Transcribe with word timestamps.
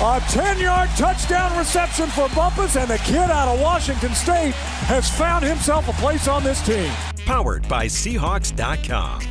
A 0.00 0.22
10 0.28 0.60
yard 0.60 0.88
touchdown 0.90 1.58
reception 1.58 2.06
for 2.10 2.28
Bumpus, 2.28 2.76
and 2.76 2.88
the 2.88 2.98
kid 2.98 3.16
out 3.16 3.48
of 3.48 3.60
Washington 3.60 4.14
State 4.14 4.54
has 4.86 5.10
found 5.10 5.44
himself 5.44 5.88
a 5.88 5.92
place 5.94 6.28
on 6.28 6.44
this 6.44 6.64
team. 6.64 6.88
Powered 7.26 7.68
by 7.68 7.86
Seahawks.com. 7.86 9.22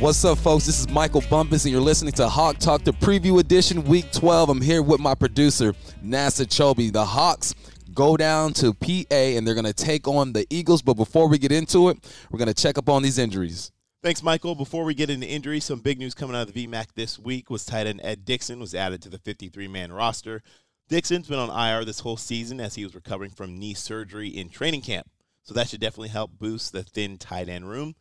What's 0.00 0.22
up, 0.26 0.36
folks? 0.36 0.66
This 0.66 0.80
is 0.80 0.90
Michael 0.90 1.22
Bumpus, 1.30 1.64
and 1.64 1.72
you're 1.72 1.80
listening 1.80 2.12
to 2.12 2.28
Hawk 2.28 2.58
Talk, 2.58 2.84
the 2.84 2.92
preview 2.92 3.40
edition, 3.40 3.84
week 3.84 4.12
12. 4.12 4.50
I'm 4.50 4.60
here 4.60 4.82
with 4.82 5.00
my 5.00 5.14
producer, 5.14 5.72
Nasa 6.04 6.44
Chobe. 6.44 6.92
The 6.92 7.06
Hawks 7.06 7.54
go 7.94 8.18
down 8.18 8.52
to 8.52 8.74
PA, 8.74 9.06
and 9.10 9.46
they're 9.46 9.54
going 9.54 9.64
to 9.64 9.72
take 9.72 10.06
on 10.06 10.34
the 10.34 10.46
Eagles. 10.50 10.82
But 10.82 10.94
before 10.94 11.26
we 11.26 11.38
get 11.38 11.52
into 11.52 11.88
it, 11.88 11.96
we're 12.30 12.38
going 12.38 12.48
to 12.48 12.54
check 12.54 12.76
up 12.76 12.90
on 12.90 13.02
these 13.02 13.16
injuries. 13.16 13.72
Thanks, 14.08 14.22
Michael. 14.22 14.54
Before 14.54 14.84
we 14.84 14.94
get 14.94 15.10
into 15.10 15.26
injuries, 15.26 15.66
some 15.66 15.80
big 15.80 15.98
news 15.98 16.14
coming 16.14 16.34
out 16.34 16.48
of 16.48 16.54
the 16.54 16.66
VMAC 16.66 16.94
this 16.94 17.18
week 17.18 17.50
was 17.50 17.66
tight 17.66 17.86
end 17.86 18.00
Ed 18.02 18.24
Dickson 18.24 18.58
was 18.58 18.74
added 18.74 19.02
to 19.02 19.10
the 19.10 19.18
53-man 19.18 19.92
roster. 19.92 20.42
Dickson's 20.88 21.28
been 21.28 21.38
on 21.38 21.50
IR 21.50 21.84
this 21.84 22.00
whole 22.00 22.16
season 22.16 22.58
as 22.58 22.74
he 22.74 22.84
was 22.84 22.94
recovering 22.94 23.30
from 23.30 23.58
knee 23.58 23.74
surgery 23.74 24.28
in 24.28 24.48
training 24.48 24.80
camp. 24.80 25.10
So 25.42 25.52
that 25.52 25.68
should 25.68 25.82
definitely 25.82 26.08
help 26.08 26.30
boost 26.38 26.72
the 26.72 26.84
thin 26.84 27.18
tight 27.18 27.50
end 27.50 27.68
room. 27.68 27.96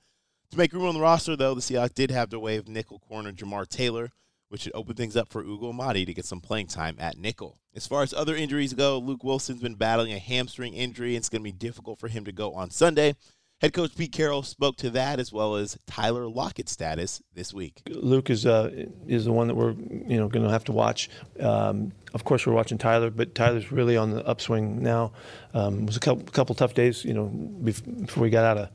To 0.51 0.57
make 0.57 0.71
room 0.71 0.85
on 0.85 0.93
the 0.93 1.01
roster, 1.01 1.35
though, 1.35 1.53
the 1.53 1.59
Seahawks 1.59 1.93
did 1.93 2.09
have 2.11 2.29
to 2.29 2.39
waive 2.39 2.69
nickel 2.69 2.99
corner 2.99 3.33
Jamar 3.33 3.67
Taylor, 3.67 4.11
which 4.47 4.61
should 4.61 4.75
open 4.75 4.95
things 4.95 5.17
up 5.17 5.27
for 5.27 5.43
Ugo 5.43 5.73
Amadi 5.73 6.05
to 6.05 6.13
get 6.13 6.23
some 6.23 6.39
playing 6.39 6.67
time 6.67 6.95
at 6.99 7.17
nickel. 7.17 7.59
As 7.75 7.85
far 7.85 8.01
as 8.03 8.13
other 8.13 8.33
injuries 8.33 8.73
go, 8.73 8.97
Luke 8.97 9.25
Wilson's 9.25 9.61
been 9.61 9.75
battling 9.75 10.13
a 10.13 10.19
hamstring 10.19 10.73
injury. 10.73 11.09
And 11.09 11.17
it's 11.17 11.27
going 11.27 11.41
to 11.41 11.43
be 11.43 11.51
difficult 11.51 11.99
for 11.99 12.07
him 12.07 12.23
to 12.23 12.31
go 12.31 12.53
on 12.53 12.71
Sunday. 12.71 13.15
Head 13.59 13.73
coach 13.73 13.95
Pete 13.97 14.11
Carroll 14.11 14.43
spoke 14.43 14.75
to 14.77 14.91
that 14.91 15.19
as 15.19 15.33
well 15.33 15.55
as 15.55 15.79
Tyler 15.87 16.27
Lockett's 16.27 16.71
status 16.71 17.23
this 17.33 17.51
week. 17.51 17.81
Luke 17.89 18.29
is 18.29 18.45
uh, 18.45 18.85
is 19.07 19.25
the 19.25 19.31
one 19.31 19.47
that 19.47 19.55
we're 19.55 19.71
you 19.71 20.17
know 20.17 20.27
going 20.27 20.45
to 20.45 20.51
have 20.51 20.63
to 20.65 20.71
watch. 20.71 21.09
Um, 21.39 21.91
of 22.13 22.23
course, 22.23 22.45
we're 22.45 22.53
watching 22.53 22.77
Tyler, 22.77 23.09
but 23.09 23.33
Tyler's 23.33 23.71
really 23.71 23.97
on 23.97 24.11
the 24.11 24.23
upswing 24.27 24.83
now. 24.83 25.11
Um, 25.55 25.79
it 25.79 25.85
was 25.87 25.97
a 25.97 25.99
couple, 25.99 26.23
couple 26.25 26.53
tough 26.53 26.75
days, 26.75 27.03
you 27.03 27.15
know, 27.15 27.25
before 27.25 28.21
we 28.21 28.29
got 28.29 28.45
out 28.45 28.57
of 28.57 28.69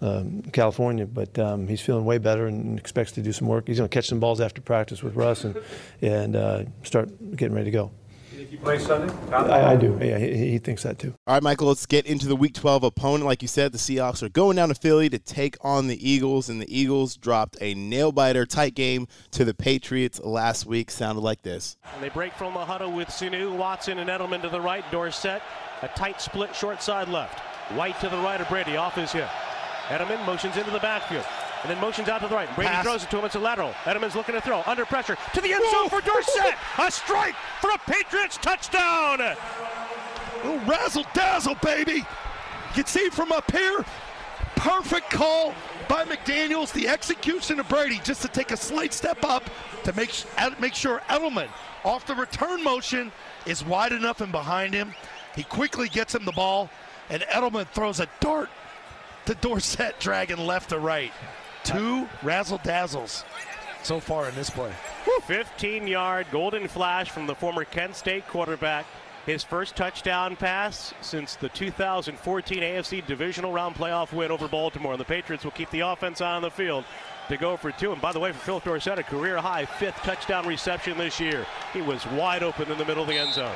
um, 0.00 0.42
California, 0.52 1.06
but 1.06 1.38
um, 1.38 1.68
he's 1.68 1.80
feeling 1.80 2.04
way 2.04 2.18
better 2.18 2.48
and 2.48 2.76
expects 2.76 3.12
to 3.12 3.22
do 3.22 3.32
some 3.32 3.46
work. 3.46 3.68
He's 3.68 3.78
going 3.78 3.88
to 3.88 3.94
catch 3.94 4.08
some 4.08 4.18
balls 4.18 4.40
after 4.40 4.60
practice 4.60 5.00
with 5.00 5.14
Russ 5.14 5.44
and 5.44 5.56
and 6.02 6.34
uh, 6.34 6.64
start 6.82 7.08
getting 7.36 7.54
ready 7.54 7.66
to 7.66 7.70
go 7.70 7.92
you 8.34 8.58
play 8.58 8.78
Sunday? 8.78 9.14
I, 9.32 9.72
I, 9.72 9.76
do. 9.76 9.98
Yeah, 10.00 10.18
he, 10.18 10.50
he, 10.50 10.58
thinks 10.58 10.82
that 10.82 10.98
too. 10.98 11.14
All 11.26 11.34
right, 11.34 11.42
Michael, 11.42 11.68
let's 11.68 11.86
get 11.86 12.06
into 12.06 12.26
the 12.26 12.36
Week 12.36 12.54
12 12.54 12.84
opponent. 12.84 13.24
Like 13.24 13.42
you 13.42 13.48
said, 13.48 13.72
the 13.72 13.78
Seahawks 13.78 14.22
are 14.22 14.28
going 14.28 14.56
down 14.56 14.68
to 14.68 14.74
Philly 14.74 15.08
to 15.10 15.18
take 15.18 15.56
on 15.62 15.86
the 15.86 16.08
Eagles, 16.08 16.48
and 16.48 16.60
the 16.60 16.78
Eagles 16.78 17.16
dropped 17.16 17.56
a 17.60 17.74
nail 17.74 18.12
biter 18.12 18.46
tight 18.46 18.74
game 18.74 19.06
to 19.32 19.44
the 19.44 19.54
Patriots 19.54 20.20
last 20.20 20.66
week. 20.66 20.90
Sounded 20.90 21.20
like 21.20 21.42
this. 21.42 21.76
And 21.94 22.02
they 22.02 22.08
break 22.08 22.32
from 22.34 22.54
the 22.54 22.64
huddle 22.64 22.92
with 22.92 23.08
Sanu, 23.08 23.56
Watson, 23.56 23.98
and 23.98 24.10
Edelman 24.10 24.42
to 24.42 24.48
the 24.48 24.60
right. 24.60 24.84
Dorsett, 24.90 25.42
a 25.82 25.88
tight 25.88 26.20
split 26.20 26.54
short 26.54 26.82
side 26.82 27.08
left. 27.08 27.40
White 27.72 27.98
to 28.00 28.08
the 28.08 28.18
right 28.18 28.40
of 28.40 28.48
Brady, 28.48 28.76
off 28.76 28.94
his 28.94 29.12
hip. 29.12 29.28
Edelman 29.88 30.24
motions 30.26 30.56
into 30.56 30.70
the 30.70 30.80
backfield 30.80 31.24
and 31.64 31.70
then 31.70 31.80
motions 31.80 32.10
out 32.10 32.20
to 32.20 32.28
the 32.28 32.34
right. 32.34 32.54
Brady 32.54 32.70
Pass. 32.70 32.84
throws 32.84 33.04
it 33.04 33.10
to 33.10 33.18
him. 33.18 33.24
It's 33.24 33.36
a 33.36 33.40
lateral. 33.40 33.72
Edelman's 33.84 34.14
looking 34.14 34.34
to 34.34 34.40
throw. 34.42 34.62
Under 34.66 34.84
pressure. 34.84 35.16
To 35.32 35.40
the 35.40 35.50
end 35.50 35.64
zone 35.70 35.88
for 35.88 36.02
Dorsett. 36.02 36.54
a 36.78 36.90
strike 36.90 37.34
for 37.62 37.70
a 37.70 37.78
Patriots 37.78 38.36
touchdown. 38.36 39.18
Oh, 40.44 40.62
razzle 40.66 41.06
dazzle, 41.14 41.54
baby. 41.62 41.94
You 41.94 42.04
can 42.74 42.84
see 42.84 43.08
from 43.08 43.32
up 43.32 43.50
here. 43.50 43.82
Perfect 44.56 45.08
call 45.10 45.54
by 45.88 46.04
McDaniels. 46.04 46.70
The 46.70 46.86
execution 46.86 47.58
of 47.58 47.68
Brady 47.70 47.98
just 48.04 48.20
to 48.20 48.28
take 48.28 48.50
a 48.50 48.58
slight 48.58 48.92
step 48.92 49.24
up 49.24 49.48
to 49.84 49.92
make, 49.94 50.12
make 50.60 50.74
sure 50.74 51.00
Edelman 51.08 51.48
off 51.82 52.06
the 52.06 52.14
return 52.14 52.62
motion 52.62 53.10
is 53.46 53.64
wide 53.64 53.92
enough 53.92 54.20
and 54.20 54.32
behind 54.32 54.74
him. 54.74 54.94
He 55.34 55.44
quickly 55.44 55.88
gets 55.88 56.14
him 56.14 56.26
the 56.26 56.32
ball, 56.32 56.68
and 57.08 57.22
Edelman 57.22 57.66
throws 57.68 58.00
a 58.00 58.08
dart 58.20 58.50
to 59.26 59.34
Dorsett, 59.34 59.98
dragging 59.98 60.36
left 60.36 60.70
to 60.70 60.78
right. 60.78 61.12
Two 61.64 62.08
razzle 62.22 62.60
dazzles 62.62 63.24
so 63.82 63.98
far 63.98 64.28
in 64.28 64.34
this 64.34 64.50
play. 64.50 64.72
15 65.26 65.86
yard 65.86 66.26
golden 66.30 66.68
flash 66.68 67.10
from 67.10 67.26
the 67.26 67.34
former 67.34 67.64
Kent 67.64 67.96
State 67.96 68.26
quarterback. 68.28 68.86
His 69.26 69.42
first 69.42 69.74
touchdown 69.74 70.36
pass 70.36 70.92
since 71.00 71.36
the 71.36 71.48
2014 71.48 72.58
AFC 72.62 73.06
divisional 73.06 73.52
round 73.52 73.74
playoff 73.74 74.12
win 74.12 74.30
over 74.30 74.48
Baltimore. 74.48 74.92
And 74.92 75.00
the 75.00 75.06
Patriots 75.06 75.44
will 75.44 75.52
keep 75.52 75.70
the 75.70 75.80
offense 75.80 76.20
on 76.20 76.42
the 76.42 76.50
field 76.50 76.84
to 77.28 77.38
go 77.38 77.56
for 77.56 77.72
two. 77.72 77.92
And 77.92 78.02
by 78.02 78.12
the 78.12 78.20
way, 78.20 78.32
for 78.32 78.38
Phillip 78.38 78.64
Dorsett, 78.64 78.98
a 78.98 79.02
career 79.02 79.38
high 79.38 79.64
fifth 79.64 79.96
touchdown 80.02 80.46
reception 80.46 80.98
this 80.98 81.18
year. 81.18 81.46
He 81.72 81.80
was 81.80 82.06
wide 82.08 82.42
open 82.42 82.70
in 82.70 82.76
the 82.76 82.84
middle 82.84 83.02
of 83.02 83.08
the 83.08 83.16
end 83.16 83.32
zone. 83.32 83.54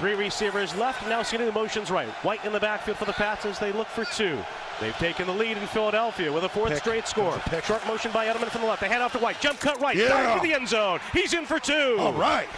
Three 0.00 0.14
receivers 0.14 0.74
left. 0.76 1.06
Now 1.10 1.22
seeing 1.22 1.44
the 1.44 1.52
motions 1.52 1.90
right. 1.90 2.08
White 2.24 2.42
in 2.46 2.54
the 2.54 2.58
backfield 2.58 2.96
for 2.96 3.04
the 3.04 3.12
Pats 3.12 3.44
as 3.44 3.58
they 3.58 3.70
look 3.70 3.86
for 3.86 4.06
two. 4.06 4.38
They've 4.80 4.96
taken 4.96 5.26
the 5.26 5.34
lead 5.34 5.58
in 5.58 5.66
Philadelphia 5.66 6.32
with 6.32 6.42
a 6.44 6.48
fourth 6.48 6.70
pick. 6.70 6.78
straight 6.78 7.06
score. 7.06 7.38
Short 7.62 7.86
motion 7.86 8.10
by 8.10 8.24
Edelman 8.24 8.48
from 8.48 8.62
the 8.62 8.66
left. 8.66 8.80
They 8.80 8.88
hand 8.88 9.02
off 9.02 9.12
to 9.12 9.18
White. 9.18 9.42
Jump 9.42 9.60
cut 9.60 9.78
right. 9.78 9.94
Yeah. 9.94 10.36
To 10.36 10.40
the 10.40 10.54
end 10.54 10.68
zone. 10.68 11.00
He's 11.12 11.34
in 11.34 11.44
for 11.44 11.60
two. 11.60 11.98
All 12.00 12.14
right. 12.14 12.48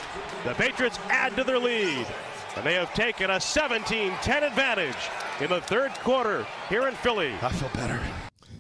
The 0.44 0.54
Patriots 0.54 1.00
add 1.08 1.34
to 1.34 1.42
their 1.42 1.58
lead. 1.58 2.06
And 2.54 2.64
they 2.64 2.74
have 2.74 2.94
taken 2.94 3.28
a 3.28 3.38
17-10 3.38 4.42
advantage 4.42 4.94
in 5.40 5.48
the 5.50 5.62
third 5.62 5.90
quarter 6.04 6.46
here 6.68 6.86
in 6.86 6.94
Philly. 6.94 7.34
I 7.42 7.48
feel 7.48 7.70
better. 7.70 8.00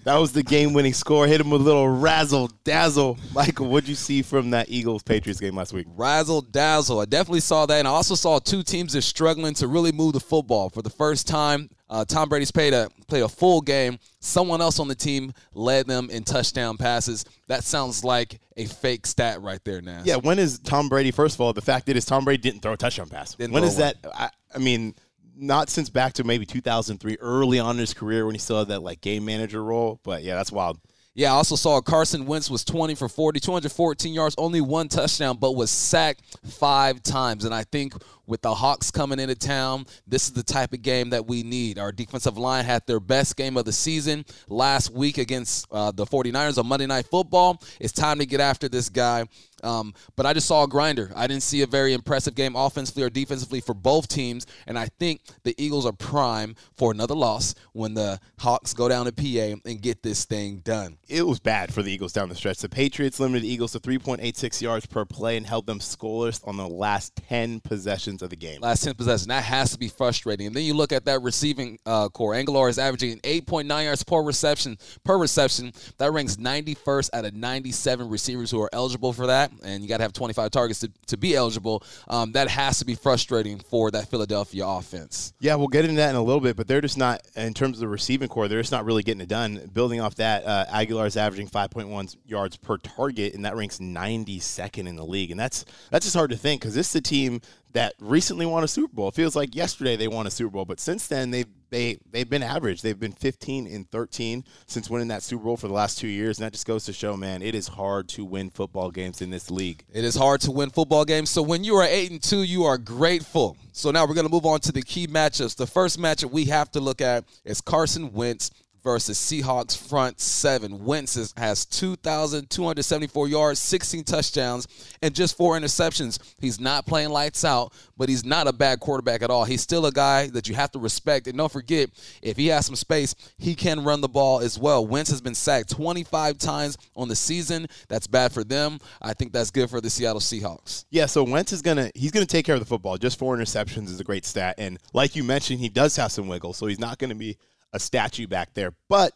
That 0.04 0.16
was 0.16 0.32
the 0.32 0.42
game-winning 0.42 0.94
score. 0.94 1.28
Hit 1.28 1.40
him 1.40 1.50
with 1.50 1.60
a 1.60 1.64
little 1.64 1.88
razzle 1.88 2.50
dazzle. 2.64 3.18
Michael, 3.32 3.68
what'd 3.68 3.88
you 3.88 3.94
see 3.94 4.22
from 4.22 4.50
that 4.50 4.68
Eagles 4.68 5.04
Patriots 5.04 5.40
game 5.40 5.54
last 5.54 5.72
week? 5.72 5.86
Razzle 5.94 6.42
dazzle. 6.42 6.98
I 6.98 7.04
definitely 7.04 7.40
saw 7.40 7.66
that, 7.66 7.78
and 7.78 7.86
I 7.86 7.92
also 7.92 8.16
saw 8.16 8.40
two 8.40 8.64
teams 8.64 8.92
that 8.92 8.98
are 8.98 9.02
struggling 9.02 9.54
to 9.54 9.68
really 9.68 9.92
move 9.92 10.14
the 10.14 10.20
football 10.20 10.70
for 10.70 10.82
the 10.82 10.90
first 10.90 11.28
time. 11.28 11.70
Uh, 11.88 12.04
Tom 12.04 12.28
Brady's 12.28 12.50
played 12.50 12.72
a 12.72 12.88
played 13.06 13.22
a 13.22 13.28
full 13.28 13.60
game. 13.60 13.98
Someone 14.18 14.60
else 14.60 14.80
on 14.80 14.88
the 14.88 14.94
team 14.94 15.32
led 15.54 15.86
them 15.86 16.10
in 16.10 16.24
touchdown 16.24 16.78
passes. 16.78 17.24
That 17.48 17.64
sounds 17.64 18.02
like 18.02 18.40
a 18.56 18.64
fake 18.64 19.06
stat 19.06 19.40
right 19.42 19.62
there, 19.64 19.82
now. 19.82 20.00
Yeah. 20.04 20.16
When 20.16 20.38
is 20.38 20.58
Tom 20.58 20.88
Brady? 20.88 21.10
First 21.10 21.36
of 21.36 21.42
all, 21.42 21.52
the 21.52 21.60
fact 21.60 21.86
that 21.86 21.96
is 21.96 22.06
Tom 22.06 22.24
Brady 22.24 22.40
didn't 22.40 22.62
throw 22.62 22.72
a 22.72 22.76
touchdown 22.76 23.08
pass. 23.08 23.34
Didn't 23.34 23.52
when 23.52 23.62
is 23.62 23.74
one. 23.74 23.80
that? 23.80 23.96
I, 24.14 24.30
I 24.54 24.58
mean 24.58 24.94
not 25.36 25.70
since 25.70 25.90
back 25.90 26.14
to 26.14 26.24
maybe 26.24 26.46
2003, 26.46 27.16
early 27.20 27.58
on 27.58 27.76
in 27.76 27.80
his 27.80 27.94
career 27.94 28.26
when 28.26 28.34
he 28.34 28.38
still 28.38 28.58
had 28.58 28.68
that 28.68 28.82
like 28.82 29.00
game 29.00 29.24
manager 29.24 29.62
role. 29.62 30.00
But 30.02 30.22
yeah, 30.22 30.34
that's 30.34 30.52
wild. 30.52 30.78
Yeah, 31.14 31.32
I 31.32 31.34
also 31.36 31.56
saw 31.56 31.78
Carson 31.82 32.24
Wentz 32.24 32.48
was 32.48 32.64
20 32.64 32.94
for 32.94 33.06
40, 33.06 33.38
214 33.38 34.14
yards, 34.14 34.34
only 34.38 34.62
one 34.62 34.88
touchdown, 34.88 35.36
but 35.36 35.54
was 35.54 35.70
sacked 35.70 36.22
five 36.46 37.02
times. 37.02 37.44
And 37.44 37.54
I 37.54 37.64
think 37.64 37.94
with 38.32 38.40
the 38.40 38.54
Hawks 38.54 38.90
coming 38.90 39.20
into 39.20 39.34
town, 39.34 39.84
this 40.06 40.24
is 40.24 40.32
the 40.32 40.42
type 40.42 40.72
of 40.72 40.80
game 40.80 41.10
that 41.10 41.26
we 41.26 41.42
need. 41.42 41.78
Our 41.78 41.92
defensive 41.92 42.38
line 42.38 42.64
had 42.64 42.86
their 42.86 42.98
best 42.98 43.36
game 43.36 43.58
of 43.58 43.66
the 43.66 43.74
season 43.74 44.24
last 44.48 44.88
week 44.90 45.18
against 45.18 45.66
uh, 45.70 45.90
the 45.90 46.06
49ers 46.06 46.56
on 46.56 46.66
Monday 46.66 46.86
Night 46.86 47.04
Football. 47.04 47.62
It's 47.78 47.92
time 47.92 48.20
to 48.20 48.24
get 48.24 48.40
after 48.40 48.70
this 48.70 48.88
guy. 48.88 49.26
Um, 49.62 49.94
but 50.16 50.26
I 50.26 50.32
just 50.32 50.48
saw 50.48 50.64
a 50.64 50.68
grinder. 50.68 51.12
I 51.14 51.26
didn't 51.26 51.42
see 51.42 51.62
a 51.62 51.66
very 51.66 51.92
impressive 51.92 52.34
game 52.34 52.56
offensively 52.56 53.02
or 53.02 53.10
defensively 53.10 53.60
for 53.60 53.74
both 53.74 54.08
teams. 54.08 54.46
And 54.66 54.78
I 54.78 54.86
think 54.98 55.20
the 55.44 55.54
Eagles 55.62 55.86
are 55.86 55.92
prime 55.92 56.56
for 56.76 56.90
another 56.90 57.14
loss 57.14 57.54
when 57.72 57.94
the 57.94 58.18
Hawks 58.38 58.74
go 58.74 58.88
down 58.88 59.06
to 59.06 59.12
PA 59.12 59.60
and 59.64 59.80
get 59.80 60.02
this 60.02 60.24
thing 60.24 60.58
done. 60.58 60.98
It 61.08 61.26
was 61.26 61.38
bad 61.38 61.72
for 61.72 61.82
the 61.82 61.92
Eagles 61.92 62.12
down 62.12 62.28
the 62.28 62.34
stretch. 62.34 62.58
The 62.58 62.68
Patriots 62.68 63.20
limited 63.20 63.44
the 63.44 63.52
Eagles 63.52 63.72
to 63.72 63.80
3.86 63.80 64.60
yards 64.60 64.86
per 64.86 65.04
play 65.04 65.36
and 65.36 65.46
held 65.46 65.66
them 65.66 65.78
scoreless 65.78 66.46
on 66.46 66.56
the 66.56 66.68
last 66.68 67.14
10 67.28 67.60
possessions 67.60 68.21
of 68.22 68.30
the 68.30 68.36
game. 68.36 68.60
Last 68.60 68.84
10 68.84 68.94
possessions. 68.94 69.26
That 69.26 69.44
has 69.44 69.72
to 69.72 69.78
be 69.78 69.88
frustrating. 69.88 70.46
And 70.46 70.56
then 70.56 70.64
you 70.64 70.74
look 70.74 70.92
at 70.92 71.04
that 71.06 71.22
receiving 71.22 71.78
uh, 71.86 72.08
corps. 72.08 72.34
Agholor 72.34 72.68
is 72.68 72.78
averaging 72.78 73.18
8.9 73.20 73.84
yards 73.84 74.02
per 74.04 74.22
reception. 74.22 74.78
Per 75.04 75.18
reception, 75.18 75.72
that 75.98 76.12
ranks 76.12 76.36
91st 76.36 77.10
out 77.12 77.24
of 77.24 77.34
97 77.34 78.08
receivers 78.08 78.50
who 78.50 78.60
are 78.60 78.70
eligible 78.72 79.12
for 79.12 79.26
that 79.26 79.50
and 79.62 79.82
you 79.82 79.88
got 79.88 79.98
to 79.98 80.02
have 80.02 80.12
25 80.12 80.50
targets 80.50 80.80
to, 80.80 80.90
to 81.06 81.16
be 81.16 81.34
eligible. 81.34 81.82
Um, 82.08 82.32
that 82.32 82.48
has 82.48 82.78
to 82.78 82.84
be 82.84 82.94
frustrating 82.94 83.58
for 83.58 83.90
that 83.90 84.08
Philadelphia 84.08 84.66
offense. 84.66 85.32
Yeah, 85.40 85.54
we'll 85.54 85.68
get 85.68 85.84
into 85.84 85.96
that 85.96 86.10
in 86.10 86.16
a 86.16 86.22
little 86.22 86.40
bit, 86.40 86.56
but 86.56 86.68
they're 86.68 86.80
just 86.80 86.98
not, 86.98 87.22
in 87.36 87.54
terms 87.54 87.76
of 87.76 87.80
the 87.80 87.88
receiving 87.88 88.28
corps, 88.28 88.48
they're 88.48 88.60
just 88.60 88.72
not 88.72 88.84
really 88.84 89.02
getting 89.02 89.20
it 89.20 89.28
done. 89.28 89.70
Building 89.72 90.00
off 90.00 90.14
that, 90.16 90.44
uh, 90.44 90.66
Agholor 90.66 91.06
is 91.06 91.16
averaging 91.16 91.48
5.1 91.48 92.16
yards 92.26 92.56
per 92.56 92.76
target, 92.78 93.34
and 93.34 93.44
that 93.44 93.56
ranks 93.56 93.78
92nd 93.78 94.88
in 94.88 94.96
the 94.96 95.04
league. 95.04 95.30
And 95.30 95.38
that's 95.38 95.64
that's 95.90 96.06
just 96.06 96.16
hard 96.16 96.30
to 96.30 96.36
think 96.36 96.60
because 96.60 96.74
this 96.74 96.90
is 96.90 96.96
a 96.96 97.00
team 97.00 97.40
that 97.72 97.94
recently 98.00 98.46
won 98.46 98.64
a 98.64 98.68
Super 98.68 98.94
Bowl. 98.94 99.08
It 99.08 99.14
feels 99.14 99.36
like 99.36 99.54
yesterday 99.54 99.96
they 99.96 100.08
won 100.08 100.26
a 100.26 100.30
Super 100.30 100.50
Bowl, 100.50 100.64
but 100.64 100.80
since 100.80 101.06
then 101.06 101.30
they've 101.30 101.46
they 101.70 101.98
they've 102.10 102.28
been 102.28 102.42
average. 102.42 102.82
They've 102.82 102.98
been 102.98 103.12
15 103.12 103.66
and 103.66 103.90
13 103.90 104.44
since 104.66 104.90
winning 104.90 105.08
that 105.08 105.22
Super 105.22 105.44
Bowl 105.44 105.56
for 105.56 105.68
the 105.68 105.74
last 105.74 105.98
two 105.98 106.08
years, 106.08 106.38
and 106.38 106.44
that 106.46 106.52
just 106.52 106.66
goes 106.66 106.84
to 106.84 106.92
show, 106.92 107.16
man, 107.16 107.42
it 107.42 107.54
is 107.54 107.68
hard 107.68 108.08
to 108.10 108.24
win 108.24 108.50
football 108.50 108.90
games 108.90 109.22
in 109.22 109.30
this 109.30 109.50
league. 109.50 109.84
It 109.92 110.04
is 110.04 110.14
hard 110.14 110.42
to 110.42 110.50
win 110.50 110.70
football 110.70 111.04
games. 111.04 111.30
So 111.30 111.42
when 111.42 111.64
you 111.64 111.74
are 111.76 111.84
eight 111.84 112.10
and 112.10 112.22
two, 112.22 112.42
you 112.42 112.64
are 112.64 112.78
grateful. 112.78 113.56
So 113.72 113.90
now 113.90 114.06
we're 114.06 114.14
to 114.14 114.28
move 114.28 114.46
on 114.46 114.60
to 114.60 114.72
the 114.72 114.82
key 114.82 115.06
matchups. 115.06 115.56
The 115.56 115.66
first 115.66 115.98
matchup 115.98 116.30
we 116.30 116.44
have 116.46 116.70
to 116.72 116.80
look 116.80 117.00
at 117.00 117.24
is 117.44 117.60
Carson 117.60 118.12
Wentz 118.12 118.50
versus 118.82 119.18
Seahawks 119.18 119.76
front 119.76 120.20
seven. 120.20 120.84
Wentz 120.84 121.32
has 121.36 121.64
2,274 121.66 123.28
yards, 123.28 123.60
16 123.60 124.04
touchdowns, 124.04 124.66
and 125.02 125.14
just 125.14 125.36
four 125.36 125.58
interceptions. 125.58 126.18
He's 126.38 126.60
not 126.60 126.86
playing 126.86 127.10
lights 127.10 127.44
out, 127.44 127.72
but 127.96 128.08
he's 128.08 128.24
not 128.24 128.48
a 128.48 128.52
bad 128.52 128.80
quarterback 128.80 129.22
at 129.22 129.30
all. 129.30 129.44
He's 129.44 129.62
still 129.62 129.86
a 129.86 129.92
guy 129.92 130.28
that 130.28 130.48
you 130.48 130.54
have 130.54 130.70
to 130.72 130.78
respect. 130.78 131.26
And 131.26 131.38
don't 131.38 131.52
forget, 131.52 131.90
if 132.22 132.36
he 132.36 132.48
has 132.48 132.66
some 132.66 132.76
space, 132.76 133.14
he 133.38 133.54
can 133.54 133.84
run 133.84 134.00
the 134.00 134.08
ball 134.08 134.40
as 134.40 134.58
well. 134.58 134.86
Wentz 134.86 135.10
has 135.10 135.20
been 135.20 135.34
sacked 135.34 135.70
25 135.70 136.38
times 136.38 136.76
on 136.96 137.08
the 137.08 137.16
season. 137.16 137.66
That's 137.88 138.06
bad 138.06 138.32
for 138.32 138.44
them. 138.44 138.78
I 139.00 139.14
think 139.14 139.32
that's 139.32 139.50
good 139.50 139.70
for 139.70 139.80
the 139.80 139.90
Seattle 139.90 140.20
Seahawks. 140.20 140.84
Yeah, 140.90 141.06
so 141.06 141.22
Wentz 141.22 141.52
is 141.52 141.62
gonna 141.62 141.90
he's 141.94 142.10
gonna 142.10 142.26
take 142.26 142.44
care 142.44 142.54
of 142.54 142.60
the 142.60 142.66
football. 142.66 142.96
Just 142.98 143.18
four 143.18 143.36
interceptions 143.36 143.88
is 143.88 144.00
a 144.00 144.04
great 144.04 144.24
stat, 144.24 144.56
and 144.58 144.78
like 144.92 145.16
you 145.16 145.24
mentioned, 145.24 145.60
he 145.60 145.68
does 145.68 145.96
have 145.96 146.12
some 146.12 146.28
wiggle, 146.28 146.52
so 146.52 146.66
he's 146.66 146.80
not 146.80 146.98
gonna 146.98 147.14
be 147.14 147.36
a 147.72 147.78
statue 147.78 148.26
back 148.26 148.54
there, 148.54 148.72
but 148.88 149.12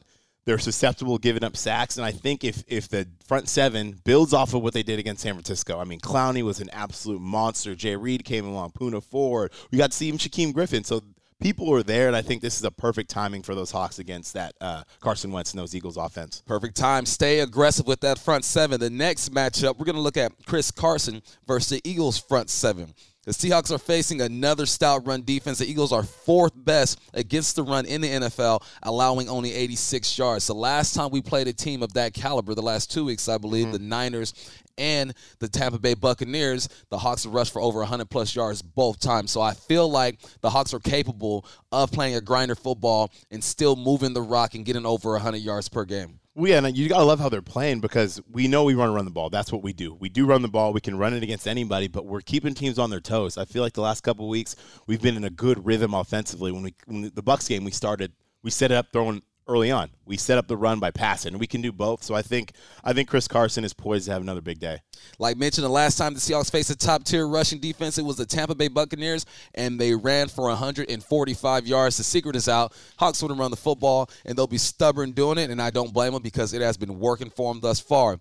they're 0.46 0.58
susceptible 0.58 1.18
giving 1.18 1.44
up 1.44 1.56
sacks. 1.56 1.96
And 1.96 2.06
I 2.06 2.12
think 2.12 2.44
if 2.44 2.62
if 2.68 2.88
the 2.88 3.06
front 3.26 3.48
seven 3.48 4.00
builds 4.04 4.32
off 4.32 4.54
of 4.54 4.62
what 4.62 4.72
they 4.72 4.82
did 4.82 4.98
against 4.98 5.22
San 5.22 5.34
Francisco, 5.34 5.78
I 5.78 5.84
mean, 5.84 6.00
Clowney 6.00 6.42
was 6.42 6.60
an 6.60 6.70
absolute 6.72 7.20
monster. 7.20 7.74
Jay 7.74 7.96
Reed 7.96 8.24
came 8.24 8.46
along, 8.46 8.70
Poona 8.70 9.02
Ford. 9.02 9.52
We 9.70 9.78
got 9.78 9.90
to 9.90 9.96
see 9.96 10.06
even 10.06 10.18
Shaquem 10.18 10.54
Griffin. 10.54 10.84
So 10.84 11.02
people 11.40 11.72
are 11.74 11.82
there, 11.82 12.06
and 12.06 12.16
I 12.16 12.22
think 12.22 12.42
this 12.42 12.56
is 12.56 12.64
a 12.64 12.70
perfect 12.70 13.10
timing 13.10 13.42
for 13.42 13.54
those 13.54 13.72
Hawks 13.72 13.98
against 13.98 14.34
that 14.34 14.54
uh, 14.60 14.84
Carson 15.00 15.32
Wentz 15.32 15.52
and 15.52 15.60
those 15.60 15.74
Eagles 15.74 15.96
offense. 15.96 16.42
Perfect 16.46 16.76
time. 16.76 17.06
Stay 17.06 17.40
aggressive 17.40 17.86
with 17.86 18.00
that 18.00 18.18
front 18.18 18.44
seven. 18.44 18.78
The 18.80 18.88
next 18.88 19.32
matchup, 19.34 19.78
we're 19.78 19.84
going 19.84 19.96
to 19.96 20.02
look 20.02 20.16
at 20.16 20.32
Chris 20.46 20.70
Carson 20.70 21.22
versus 21.46 21.70
the 21.70 21.90
Eagles 21.90 22.18
front 22.18 22.50
seven. 22.50 22.94
The 23.26 23.32
Seahawks 23.32 23.72
are 23.72 23.78
facing 23.78 24.20
another 24.20 24.66
stout 24.66 25.04
run 25.04 25.22
defense. 25.22 25.58
The 25.58 25.68
Eagles 25.68 25.92
are 25.92 26.04
fourth 26.04 26.52
best 26.54 27.00
against 27.12 27.56
the 27.56 27.64
run 27.64 27.84
in 27.84 28.00
the 28.00 28.08
NFL, 28.08 28.62
allowing 28.84 29.28
only 29.28 29.52
86 29.52 30.16
yards. 30.16 30.46
The 30.46 30.54
last 30.54 30.94
time 30.94 31.10
we 31.10 31.20
played 31.20 31.48
a 31.48 31.52
team 31.52 31.82
of 31.82 31.94
that 31.94 32.14
caliber, 32.14 32.54
the 32.54 32.62
last 32.62 32.92
two 32.92 33.04
weeks, 33.04 33.28
I 33.28 33.38
believe, 33.38 33.64
mm-hmm. 33.64 33.72
the 33.72 33.78
Niners 33.80 34.32
and 34.78 35.14
the 35.38 35.48
Tampa 35.48 35.78
Bay 35.78 35.94
Buccaneers, 35.94 36.68
the 36.90 36.98
Hawks 36.98 37.24
have 37.24 37.34
rushed 37.34 37.52
for 37.52 37.62
over 37.62 37.80
100 37.80 38.08
plus 38.10 38.34
yards 38.34 38.62
both 38.62 39.00
times. 39.00 39.30
So 39.30 39.40
I 39.40 39.54
feel 39.54 39.88
like 39.88 40.20
the 40.40 40.50
Hawks 40.50 40.74
are 40.74 40.80
capable 40.80 41.46
of 41.72 41.90
playing 41.92 42.14
a 42.16 42.20
grinder 42.20 42.54
football 42.54 43.12
and 43.30 43.42
still 43.42 43.76
moving 43.76 44.12
the 44.12 44.22
rock 44.22 44.54
and 44.54 44.64
getting 44.64 44.86
over 44.86 45.12
100 45.12 45.38
yards 45.38 45.68
per 45.68 45.84
game. 45.84 46.20
Well, 46.36 46.50
yeah, 46.50 46.58
and 46.58 46.76
you 46.76 46.86
gotta 46.86 47.04
love 47.04 47.18
how 47.18 47.30
they're 47.30 47.40
playing 47.40 47.80
because 47.80 48.20
we 48.30 48.46
know 48.46 48.64
we 48.64 48.74
run 48.74 48.92
run 48.92 49.06
the 49.06 49.10
ball. 49.10 49.30
That's 49.30 49.50
what 49.50 49.62
we 49.62 49.72
do. 49.72 49.94
We 49.94 50.10
do 50.10 50.26
run 50.26 50.42
the 50.42 50.48
ball. 50.48 50.74
We 50.74 50.82
can 50.82 50.98
run 50.98 51.14
it 51.14 51.22
against 51.22 51.48
anybody, 51.48 51.88
but 51.88 52.04
we're 52.04 52.20
keeping 52.20 52.52
teams 52.52 52.78
on 52.78 52.90
their 52.90 53.00
toes. 53.00 53.38
I 53.38 53.46
feel 53.46 53.62
like 53.62 53.72
the 53.72 53.80
last 53.80 54.02
couple 54.02 54.28
weeks 54.28 54.54
we've 54.86 55.00
been 55.00 55.16
in 55.16 55.24
a 55.24 55.30
good 55.30 55.64
rhythm 55.64 55.94
offensively. 55.94 56.52
When 56.52 56.62
we 56.62 56.74
when 56.84 57.10
the 57.14 57.22
Bucks 57.22 57.48
game, 57.48 57.64
we 57.64 57.70
started, 57.70 58.12
we 58.42 58.50
set 58.50 58.70
it 58.70 58.74
up 58.74 58.88
throwing 58.92 59.22
early 59.48 59.70
on. 59.70 59.90
We 60.04 60.16
set 60.16 60.38
up 60.38 60.48
the 60.48 60.56
run 60.56 60.80
by 60.80 60.90
passing, 60.90 61.38
we 61.38 61.46
can 61.46 61.62
do 61.62 61.72
both. 61.72 62.02
So 62.02 62.14
I 62.14 62.22
think 62.22 62.52
I 62.84 62.92
think 62.92 63.08
Chris 63.08 63.28
Carson 63.28 63.64
is 63.64 63.72
poised 63.72 64.06
to 64.06 64.12
have 64.12 64.22
another 64.22 64.40
big 64.40 64.58
day. 64.58 64.78
Like 65.18 65.36
mentioned, 65.36 65.64
the 65.64 65.70
last 65.70 65.96
time 65.96 66.14
the 66.14 66.20
Seahawks 66.20 66.50
faced 66.50 66.70
a 66.70 66.76
top 66.76 67.04
tier 67.04 67.26
rushing 67.26 67.60
defense, 67.60 67.98
it 67.98 68.04
was 68.04 68.16
the 68.16 68.26
Tampa 68.26 68.54
Bay 68.54 68.68
Buccaneers, 68.68 69.26
and 69.54 69.78
they 69.78 69.94
ran 69.94 70.28
for 70.28 70.44
145 70.44 71.66
yards. 71.66 71.96
The 71.96 72.04
secret 72.04 72.36
is 72.36 72.48
out. 72.48 72.72
Hawks 72.98 73.22
want 73.22 73.34
to 73.34 73.40
run 73.40 73.50
the 73.50 73.56
football, 73.56 74.10
and 74.24 74.36
they'll 74.36 74.46
be 74.46 74.58
stubborn 74.58 75.12
doing 75.12 75.38
it, 75.38 75.50
and 75.50 75.60
I 75.60 75.70
don't 75.70 75.92
blame 75.92 76.12
them 76.12 76.22
because 76.22 76.52
it 76.52 76.62
has 76.62 76.76
been 76.76 76.98
working 76.98 77.30
for 77.30 77.52
them 77.52 77.60
thus 77.60 77.80
far. 77.80 78.18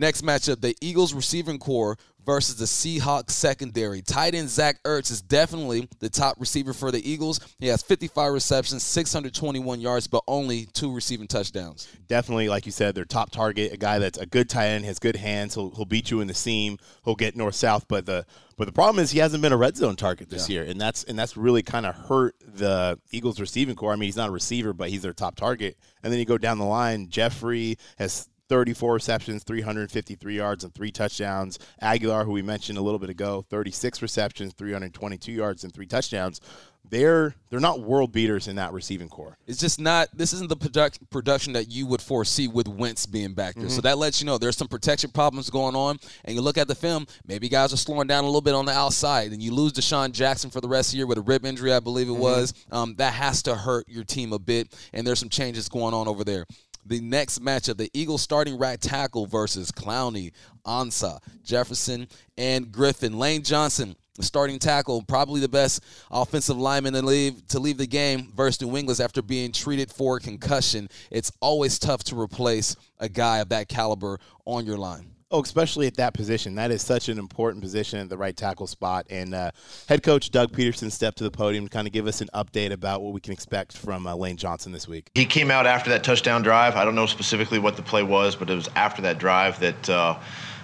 Next 0.00 0.22
matchup, 0.24 0.62
the 0.62 0.74
Eagles 0.80 1.12
receiving 1.12 1.58
corps 1.58 1.98
versus 2.24 2.56
the 2.56 2.64
Seahawks 2.64 3.32
secondary. 3.32 4.00
Tight 4.00 4.34
end 4.34 4.48
Zach 4.48 4.82
Ertz 4.82 5.10
is 5.10 5.20
definitely 5.20 5.90
the 5.98 6.08
top 6.08 6.36
receiver 6.40 6.72
for 6.72 6.90
the 6.90 7.06
Eagles. 7.06 7.38
He 7.58 7.66
has 7.66 7.82
55 7.82 8.32
receptions, 8.32 8.82
621 8.82 9.78
yards, 9.78 10.06
but 10.06 10.22
only 10.26 10.64
two 10.72 10.90
receiving 10.94 11.26
touchdowns. 11.26 11.86
Definitely, 12.08 12.48
like 12.48 12.64
you 12.64 12.72
said, 12.72 12.94
their 12.94 13.04
top 13.04 13.30
target, 13.30 13.74
a 13.74 13.76
guy 13.76 13.98
that's 13.98 14.16
a 14.16 14.24
good 14.24 14.48
tight 14.48 14.68
end, 14.68 14.86
has 14.86 14.98
good 14.98 15.16
hands. 15.16 15.54
He'll, 15.54 15.68
he'll 15.72 15.84
beat 15.84 16.10
you 16.10 16.22
in 16.22 16.28
the 16.28 16.34
seam. 16.34 16.78
He'll 17.04 17.14
get 17.14 17.36
north 17.36 17.56
south, 17.56 17.86
but 17.86 18.06
the 18.06 18.24
but 18.56 18.66
the 18.66 18.72
problem 18.72 19.02
is 19.02 19.10
he 19.10 19.18
hasn't 19.18 19.40
been 19.42 19.52
a 19.52 19.56
red 19.56 19.76
zone 19.76 19.96
target 19.96 20.28
this 20.28 20.48
yeah. 20.48 20.60
year, 20.60 20.70
and 20.70 20.80
that's 20.80 21.04
and 21.04 21.18
that's 21.18 21.36
really 21.36 21.62
kind 21.62 21.84
of 21.84 21.94
hurt 21.94 22.36
the 22.46 22.98
Eagles 23.10 23.38
receiving 23.38 23.74
corps. 23.74 23.92
I 23.92 23.96
mean, 23.96 24.06
he's 24.06 24.16
not 24.16 24.28
a 24.28 24.32
receiver, 24.32 24.72
but 24.72 24.88
he's 24.88 25.02
their 25.02 25.12
top 25.12 25.36
target. 25.36 25.76
And 26.02 26.12
then 26.12 26.18
you 26.18 26.26
go 26.26 26.38
down 26.38 26.58
the 26.58 26.64
line, 26.64 27.08
Jeffery 27.08 27.76
has 27.98 28.28
34 28.50 28.94
receptions, 28.94 29.44
353 29.44 30.36
yards, 30.36 30.64
and 30.64 30.74
three 30.74 30.90
touchdowns. 30.90 31.58
Agholor, 31.80 32.24
who 32.24 32.32
we 32.32 32.42
mentioned 32.42 32.76
a 32.76 32.82
little 32.82 32.98
bit 32.98 33.08
ago, 33.08 33.46
36 33.48 34.02
receptions, 34.02 34.52
322 34.54 35.30
yards, 35.30 35.62
and 35.62 35.72
three 35.72 35.86
touchdowns. 35.86 36.40
They're 36.88 37.36
they're 37.50 37.60
not 37.60 37.82
world 37.82 38.10
beaters 38.10 38.48
in 38.48 38.56
that 38.56 38.72
receiving 38.72 39.08
corps. 39.08 39.36
It's 39.46 39.60
just 39.60 39.78
not. 39.78 40.08
This 40.12 40.32
isn't 40.32 40.48
the 40.48 40.56
product, 40.56 40.98
production 41.10 41.52
that 41.52 41.70
you 41.70 41.86
would 41.86 42.02
foresee 42.02 42.48
with 42.48 42.66
Wentz 42.66 43.06
being 43.06 43.32
back 43.32 43.54
there. 43.54 43.66
Mm-hmm. 43.66 43.74
So 43.74 43.82
that 43.82 43.98
lets 43.98 44.20
you 44.20 44.26
know 44.26 44.38
there's 44.38 44.56
some 44.56 44.66
protection 44.66 45.10
problems 45.10 45.50
going 45.50 45.76
on. 45.76 45.98
And 46.24 46.34
you 46.34 46.42
look 46.42 46.58
at 46.58 46.66
the 46.66 46.74
film, 46.74 47.06
maybe 47.24 47.48
guys 47.48 47.72
are 47.72 47.76
slowing 47.76 48.08
down 48.08 48.24
a 48.24 48.26
little 48.26 48.40
bit 48.40 48.54
on 48.54 48.64
the 48.64 48.72
outside, 48.72 49.30
and 49.30 49.40
you 49.40 49.54
lose 49.54 49.74
DeSean 49.74 50.10
Jackson 50.10 50.50
for 50.50 50.60
the 50.60 50.68
rest 50.68 50.88
of 50.88 50.92
the 50.92 50.96
year 50.96 51.06
with 51.06 51.18
a 51.18 51.22
rib 51.22 51.44
injury, 51.44 51.72
I 51.72 51.78
believe 51.78 52.08
it 52.08 52.12
mm-hmm. 52.12 52.22
was. 52.22 52.54
Um, 52.72 52.96
that 52.96 53.12
has 53.12 53.42
to 53.44 53.54
hurt 53.54 53.88
your 53.88 54.02
team 54.02 54.32
a 54.32 54.40
bit, 54.40 54.74
and 54.92 55.06
there's 55.06 55.20
some 55.20 55.28
changes 55.28 55.68
going 55.68 55.94
on 55.94 56.08
over 56.08 56.24
there 56.24 56.46
the 56.86 57.00
next 57.00 57.42
matchup, 57.42 57.76
the 57.76 57.90
Eagles 57.92 58.22
starting 58.22 58.58
right 58.58 58.80
tackle 58.80 59.26
versus 59.26 59.70
Clowney, 59.70 60.32
Ansah, 60.66 61.18
Jefferson, 61.42 62.08
and 62.36 62.72
Griffin. 62.72 63.18
Lane 63.18 63.42
Johnson, 63.42 63.96
starting 64.20 64.58
tackle, 64.58 65.02
probably 65.02 65.40
the 65.40 65.48
best 65.48 65.82
offensive 66.10 66.56
lineman 66.56 66.94
to 66.94 67.02
leave 67.02 67.46
to 67.48 67.58
leave 67.58 67.78
the 67.78 67.86
game 67.86 68.32
versus 68.34 68.60
New 68.60 68.76
England 68.76 69.00
after 69.00 69.22
being 69.22 69.52
treated 69.52 69.90
for 69.90 70.18
concussion. 70.18 70.88
It's 71.10 71.30
always 71.40 71.78
tough 71.78 72.04
to 72.04 72.18
replace 72.18 72.76
a 72.98 73.08
guy 73.08 73.38
of 73.38 73.50
that 73.50 73.68
caliber 73.68 74.18
on 74.44 74.66
your 74.66 74.78
line. 74.78 75.10
Oh, 75.32 75.42
especially 75.42 75.86
at 75.86 75.94
that 75.94 76.12
position. 76.12 76.56
That 76.56 76.72
is 76.72 76.82
such 76.82 77.08
an 77.08 77.16
important 77.16 77.62
position 77.62 78.00
at 78.00 78.08
the 78.08 78.16
right 78.16 78.36
tackle 78.36 78.66
spot. 78.66 79.06
And 79.10 79.32
uh, 79.32 79.52
head 79.88 80.02
coach 80.02 80.30
Doug 80.30 80.50
Pederson 80.50 80.90
stepped 80.90 81.18
to 81.18 81.24
the 81.24 81.30
podium 81.30 81.66
to 81.66 81.70
kind 81.70 81.86
of 81.86 81.92
give 81.92 82.08
us 82.08 82.20
an 82.20 82.28
update 82.34 82.72
about 82.72 83.00
what 83.00 83.12
we 83.12 83.20
can 83.20 83.32
expect 83.32 83.76
from 83.76 84.08
uh, 84.08 84.16
Lane 84.16 84.36
Johnson 84.36 84.72
this 84.72 84.88
week. 84.88 85.08
He 85.14 85.24
came 85.24 85.52
out 85.52 85.66
after 85.66 85.88
that 85.90 86.02
touchdown 86.02 86.42
drive. 86.42 86.74
I 86.74 86.84
don't 86.84 86.96
know 86.96 87.06
specifically 87.06 87.60
what 87.60 87.76
the 87.76 87.82
play 87.82 88.02
was, 88.02 88.34
but 88.34 88.50
it 88.50 88.56
was 88.56 88.68
after 88.74 89.02
that 89.02 89.18
drive 89.18 89.60
that 89.60 89.88
uh, 89.88 90.18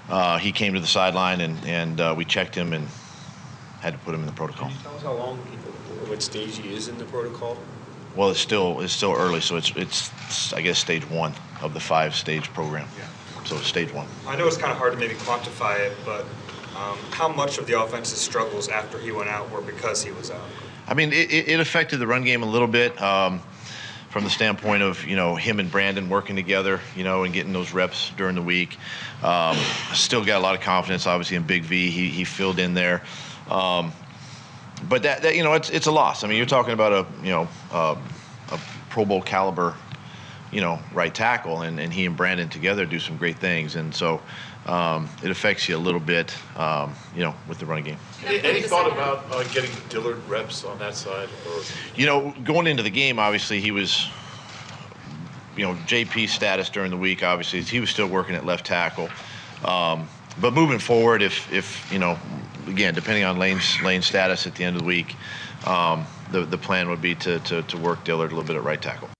uh 0.09 0.39
he 0.39 0.51
came 0.51 0.75
to 0.75 0.81
the 0.81 0.87
sideline 0.87 1.41
and, 1.43 1.65
and 1.65 2.01
uh, 2.01 2.15
we 2.17 2.25
checked 2.25 2.55
him 2.57 2.73
and 2.73 2.89
had 3.81 3.93
to 3.93 3.99
put 4.01 4.15
him 4.15 4.21
in 4.21 4.27
the 4.27 4.33
protocol. 4.33 4.69
Can 4.69 4.77
you 4.77 4.83
tell 4.83 4.97
us 4.97 5.03
how 5.03 5.13
long, 5.13 5.39
what 6.09 6.23
stage 6.23 6.57
he 6.57 6.75
is 6.75 6.89
in 6.89 6.99
the 6.99 7.05
protocol? 7.05 7.57
Well, 8.17 8.31
it's 8.31 8.41
still 8.41 8.81
it's 8.81 8.93
still 8.93 9.15
early, 9.15 9.41
so 9.41 9.57
it's 9.57 9.71
it's 9.77 10.53
I 10.53 10.61
guess 10.61 10.81
stage 10.81 11.09
one 11.09 11.35
of 11.63 11.73
the 11.73 11.81
five 11.81 12.17
stage 12.17 12.53
program. 12.53 12.89
Yeah 12.99 13.07
so 13.47 13.57
stage 13.59 13.93
one. 13.93 14.07
I 14.27 14.37
know 14.37 14.47
it's 14.47 14.57
kind 14.57 14.73
of 14.73 14.79
hard 14.79 14.93
to 14.93 14.99
maybe 14.99 15.15
quantify 15.15 15.79
it, 15.79 15.97
but 16.05 16.23
um, 16.77 16.99
how 17.11 17.29
much 17.29 17.59
of 17.59 17.67
the 17.67 17.81
offense's 17.81 18.19
struggles 18.19 18.69
after 18.69 18.99
he 18.99 19.13
went 19.13 19.31
out 19.31 19.51
were 19.51 19.61
because 19.61 20.03
he 20.03 20.11
was 20.13 20.31
out? 20.31 20.41
I 20.89 20.95
mean, 20.95 21.13
it, 21.13 21.31
it 21.31 21.61
affected 21.61 21.99
the 21.99 22.07
run 22.07 22.25
game 22.25 22.43
a 22.43 22.47
little 22.47 22.69
bit. 22.69 23.01
Um, 23.01 23.41
from 24.17 24.25
the 24.25 24.31
standpoint 24.31 24.83
of 24.83 25.05
you 25.05 25.15
know 25.15 25.37
him 25.37 25.61
and 25.61 25.71
Brandon 25.71 26.09
working 26.09 26.37
together, 26.37 26.81
you 26.97 27.05
know, 27.05 27.25
and 27.25 27.35
getting 27.35 27.53
those 27.53 27.75
reps 27.75 28.13
during 28.17 28.35
the 28.35 28.41
week. 28.41 28.79
Um, 29.23 29.59
still 29.93 30.25
got 30.25 30.39
a 30.39 30.43
lot 30.43 30.55
of 30.55 30.63
confidence, 30.63 31.07
obviously, 31.07 31.37
in 31.37 31.43
Big 31.43 31.65
V. 31.65 31.91
He, 31.91 32.09
he 32.09 32.25
filled 32.25 32.59
in 32.59 32.73
there, 32.73 33.03
um, 33.51 33.93
but 34.89 35.03
that, 35.03 35.21
that 35.21 35.37
you 35.37 35.43
know 35.43 35.53
it's 35.53 35.69
it's 35.69 35.87
a 35.87 35.93
loss. 35.93 36.25
I 36.25 36.29
mean, 36.29 36.39
you're 36.39 36.47
talking 36.47 36.73
about 36.73 36.93
a 36.93 37.07
you 37.23 37.31
know 37.31 37.49
uh, 37.71 37.95
a 38.53 38.61
Pro 38.89 39.05
Bowl 39.05 39.21
caliber 39.21 39.75
you 40.57 40.63
know, 40.63 40.79
right 40.95 41.15
tackle, 41.15 41.61
and, 41.61 41.79
and 41.79 41.93
he 41.93 42.07
and 42.07 42.17
Brandon 42.17 42.49
together 42.49 42.87
do 42.87 42.99
some 42.99 43.19
great 43.19 43.37
things. 43.37 43.77
And 43.77 43.95
so 43.95 44.23
um, 44.65 45.07
it 45.23 45.31
affects 45.31 45.69
you 45.69 45.77
a 45.77 45.79
little 45.79 46.01
bit, 46.01 46.35
um, 46.57 46.95
you 47.15 47.23
know, 47.23 47.35
with 47.47 47.59
the 47.59 47.67
running 47.67 47.85
game. 47.85 47.99
Any, 48.25 48.41
any 48.41 48.63
thought 48.63 48.91
about 48.91 49.27
uh, 49.31 49.45
getting 49.53 49.71
Dillard 49.91 50.27
reps 50.27 50.65
on 50.65 50.79
that 50.79 50.95
side? 50.95 51.29
Or? 51.47 51.61
You 51.95 52.07
know, 52.07 52.35
going 52.43 52.67
into 52.67 52.83
the 52.83 52.89
game, 52.89 53.19
obviously 53.19 53.61
he 53.61 53.71
was, 53.71 54.09
you 55.59 55.67
know, 55.67 55.75
JP 55.85 56.27
status 56.31 56.71
during 56.71 56.91
the 56.91 56.97
week. 56.97 57.23
Obviously, 57.23 57.61
he 57.61 57.79
was 57.79 57.91
still 57.91 58.09
working 58.09 58.35
at 58.35 58.47
left 58.47 58.65
tackle. 58.65 59.11
Um, 59.63 60.09
but 60.41 60.55
moving 60.55 60.79
forward, 60.79 61.21
if 61.21 61.53
if 61.53 61.93
you 61.93 61.99
know, 61.99 62.19
again, 62.67 62.95
depending 62.95 63.25
on 63.25 63.39
Lane's 63.39 63.79
Lane 63.83 64.01
status 64.01 64.47
at 64.47 64.55
the 64.55 64.65
end 64.65 64.77
of 64.77 64.81
the 64.81 64.89
week, 64.89 65.17
um, 65.67 66.07
the 66.33 66.47
the 66.47 66.59
plan 66.59 66.89
would 66.89 67.03
be 67.03 67.15
to, 67.17 67.41
to 67.41 67.61
to 67.61 67.77
work 67.77 68.05
Dillard 68.05 68.33
a 68.33 68.35
little 68.35 68.47
bit 68.47 68.57
at 68.57 68.65
right 68.65 68.81
tackle. 68.81 69.11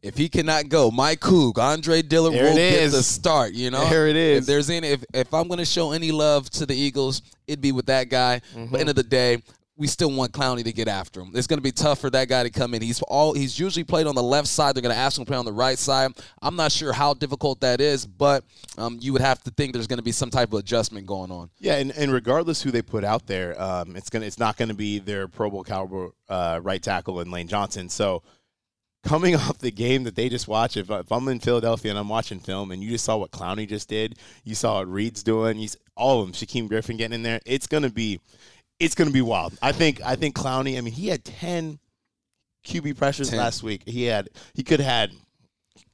If 0.00 0.16
he 0.16 0.28
cannot 0.28 0.68
go, 0.68 0.90
Mike 0.90 1.20
Coog, 1.20 1.58
Andre 1.58 2.02
Dillard 2.02 2.34
There 2.34 2.44
will 2.44 2.54
get 2.54 2.74
is. 2.74 2.92
the 2.92 3.02
start. 3.02 3.52
You 3.52 3.70
know, 3.70 3.88
There 3.88 4.06
it 4.06 4.16
is. 4.16 4.40
If 4.40 4.46
there's 4.46 4.70
any, 4.70 4.88
if, 4.88 5.04
if 5.12 5.34
I'm 5.34 5.48
going 5.48 5.58
to 5.58 5.64
show 5.64 5.90
any 5.90 6.12
love 6.12 6.48
to 6.50 6.66
the 6.66 6.74
Eagles, 6.74 7.22
it'd 7.48 7.60
be 7.60 7.72
with 7.72 7.86
that 7.86 8.08
guy. 8.08 8.40
Mm-hmm. 8.54 8.66
But 8.70 8.80
end 8.80 8.90
of 8.90 8.94
the 8.94 9.02
day, 9.02 9.42
we 9.78 9.86
still 9.86 10.10
want 10.10 10.32
Clowney 10.32 10.64
to 10.64 10.72
get 10.72 10.88
after 10.88 11.20
him. 11.20 11.30
It's 11.34 11.46
going 11.46 11.58
to 11.58 11.62
be 11.62 11.70
tough 11.70 12.00
for 12.00 12.10
that 12.10 12.28
guy 12.28 12.42
to 12.42 12.50
come 12.50 12.74
in. 12.74 12.82
He's 12.82 13.00
all 13.02 13.32
he's 13.32 13.58
usually 13.58 13.84
played 13.84 14.08
on 14.08 14.16
the 14.16 14.22
left 14.22 14.48
side. 14.48 14.74
They're 14.74 14.82
going 14.82 14.94
to 14.94 15.00
ask 15.00 15.16
him 15.16 15.24
to 15.24 15.28
play 15.28 15.38
on 15.38 15.44
the 15.44 15.52
right 15.52 15.78
side. 15.78 16.12
I'm 16.42 16.56
not 16.56 16.72
sure 16.72 16.92
how 16.92 17.14
difficult 17.14 17.60
that 17.60 17.80
is, 17.80 18.04
but 18.04 18.44
um, 18.76 18.98
you 19.00 19.12
would 19.12 19.22
have 19.22 19.40
to 19.44 19.50
think 19.52 19.72
there's 19.72 19.86
going 19.86 19.98
to 19.98 20.04
be 20.04 20.10
some 20.12 20.30
type 20.30 20.52
of 20.52 20.58
adjustment 20.58 21.06
going 21.06 21.30
on. 21.30 21.50
Yeah, 21.60 21.76
and, 21.76 21.92
and 21.92 22.12
regardless 22.12 22.60
who 22.60 22.72
they 22.72 22.82
put 22.82 23.04
out 23.04 23.28
there, 23.28 23.60
um, 23.60 23.94
it's 23.94 24.10
gonna 24.10 24.26
it's 24.26 24.38
not 24.38 24.56
gonna 24.56 24.74
be 24.74 24.98
their 24.98 25.28
Pro 25.28 25.48
Bowl 25.48 25.62
caliber 25.62 26.10
uh, 26.28 26.58
right 26.60 26.82
tackle 26.82 27.20
in 27.20 27.30
Lane 27.30 27.46
Johnson. 27.46 27.88
So 27.88 28.24
coming 29.04 29.34
off 29.36 29.58
the 29.58 29.70
game 29.70 30.04
that 30.04 30.16
they 30.16 30.28
just 30.28 30.48
watched, 30.48 30.76
if, 30.76 30.90
if 30.90 31.10
I'm 31.12 31.28
in 31.28 31.40
Philadelphia 31.40 31.90
and 31.90 31.98
I'm 31.98 32.08
watching 32.08 32.40
film 32.40 32.70
and 32.70 32.82
you 32.82 32.90
just 32.90 33.04
saw 33.04 33.16
what 33.16 33.30
Clowney 33.30 33.68
just 33.68 33.88
did, 33.88 34.16
you 34.44 34.54
saw 34.54 34.78
what 34.78 34.88
Reed's 34.88 35.22
doing, 35.22 35.56
he's 35.56 35.76
all 35.96 36.20
of 36.20 36.26
them, 36.26 36.32
Shaquem 36.34 36.68
Griffin 36.68 36.96
getting 36.96 37.14
in 37.14 37.22
there, 37.22 37.40
it's 37.46 37.66
gonna 37.66 37.90
be 37.90 38.20
it's 38.80 38.94
gonna 38.94 39.10
be 39.10 39.22
wild. 39.22 39.56
I 39.60 39.72
think 39.72 40.00
I 40.04 40.14
think 40.16 40.36
Clowney. 40.36 40.78
I 40.78 40.80
mean, 40.80 40.94
he 40.94 41.08
had 41.08 41.24
ten 41.24 41.78
QB 42.64 42.96
pressures 42.96 43.30
10. 43.30 43.38
last 43.38 43.62
week. 43.62 43.82
He 43.86 44.04
had 44.04 44.28
he 44.54 44.62
could 44.62 44.80
have 44.80 44.88
had 44.90 45.12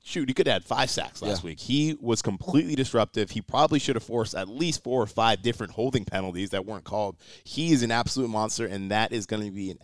shoot, 0.03 0.29
he 0.29 0.35
could 0.35 0.47
have 0.47 0.55
had 0.55 0.65
five 0.65 0.91
sacks 0.91 1.23
last 1.23 1.43
Yeah. 1.43 1.49
week. 1.49 1.61
He 1.61 1.97
was 1.99 2.21
completely 2.21 2.75
disruptive. 2.75 3.31
He 3.31 3.41
probably 3.41 3.79
should 3.79 3.97
have 3.97 4.03
forced 4.03 4.35
at 4.35 4.49
least 4.49 4.83
four 4.85 5.01
or 5.03 5.07
five 5.07 5.41
different 5.41 5.73
holding 5.73 6.05
penalties 6.05 6.51
that 6.51 6.67
weren't 6.67 6.85
called. 6.85 7.17
He 7.45 7.73
is 7.73 7.83
an 7.83 7.91
absolute 7.91 8.29
monster, 8.29 8.67
and 8.67 8.91
that 8.91 9.13
is 9.13 9.25
going 9.25 9.45
to 9.45 9.51
be 9.51 9.71
an, 9.71 9.79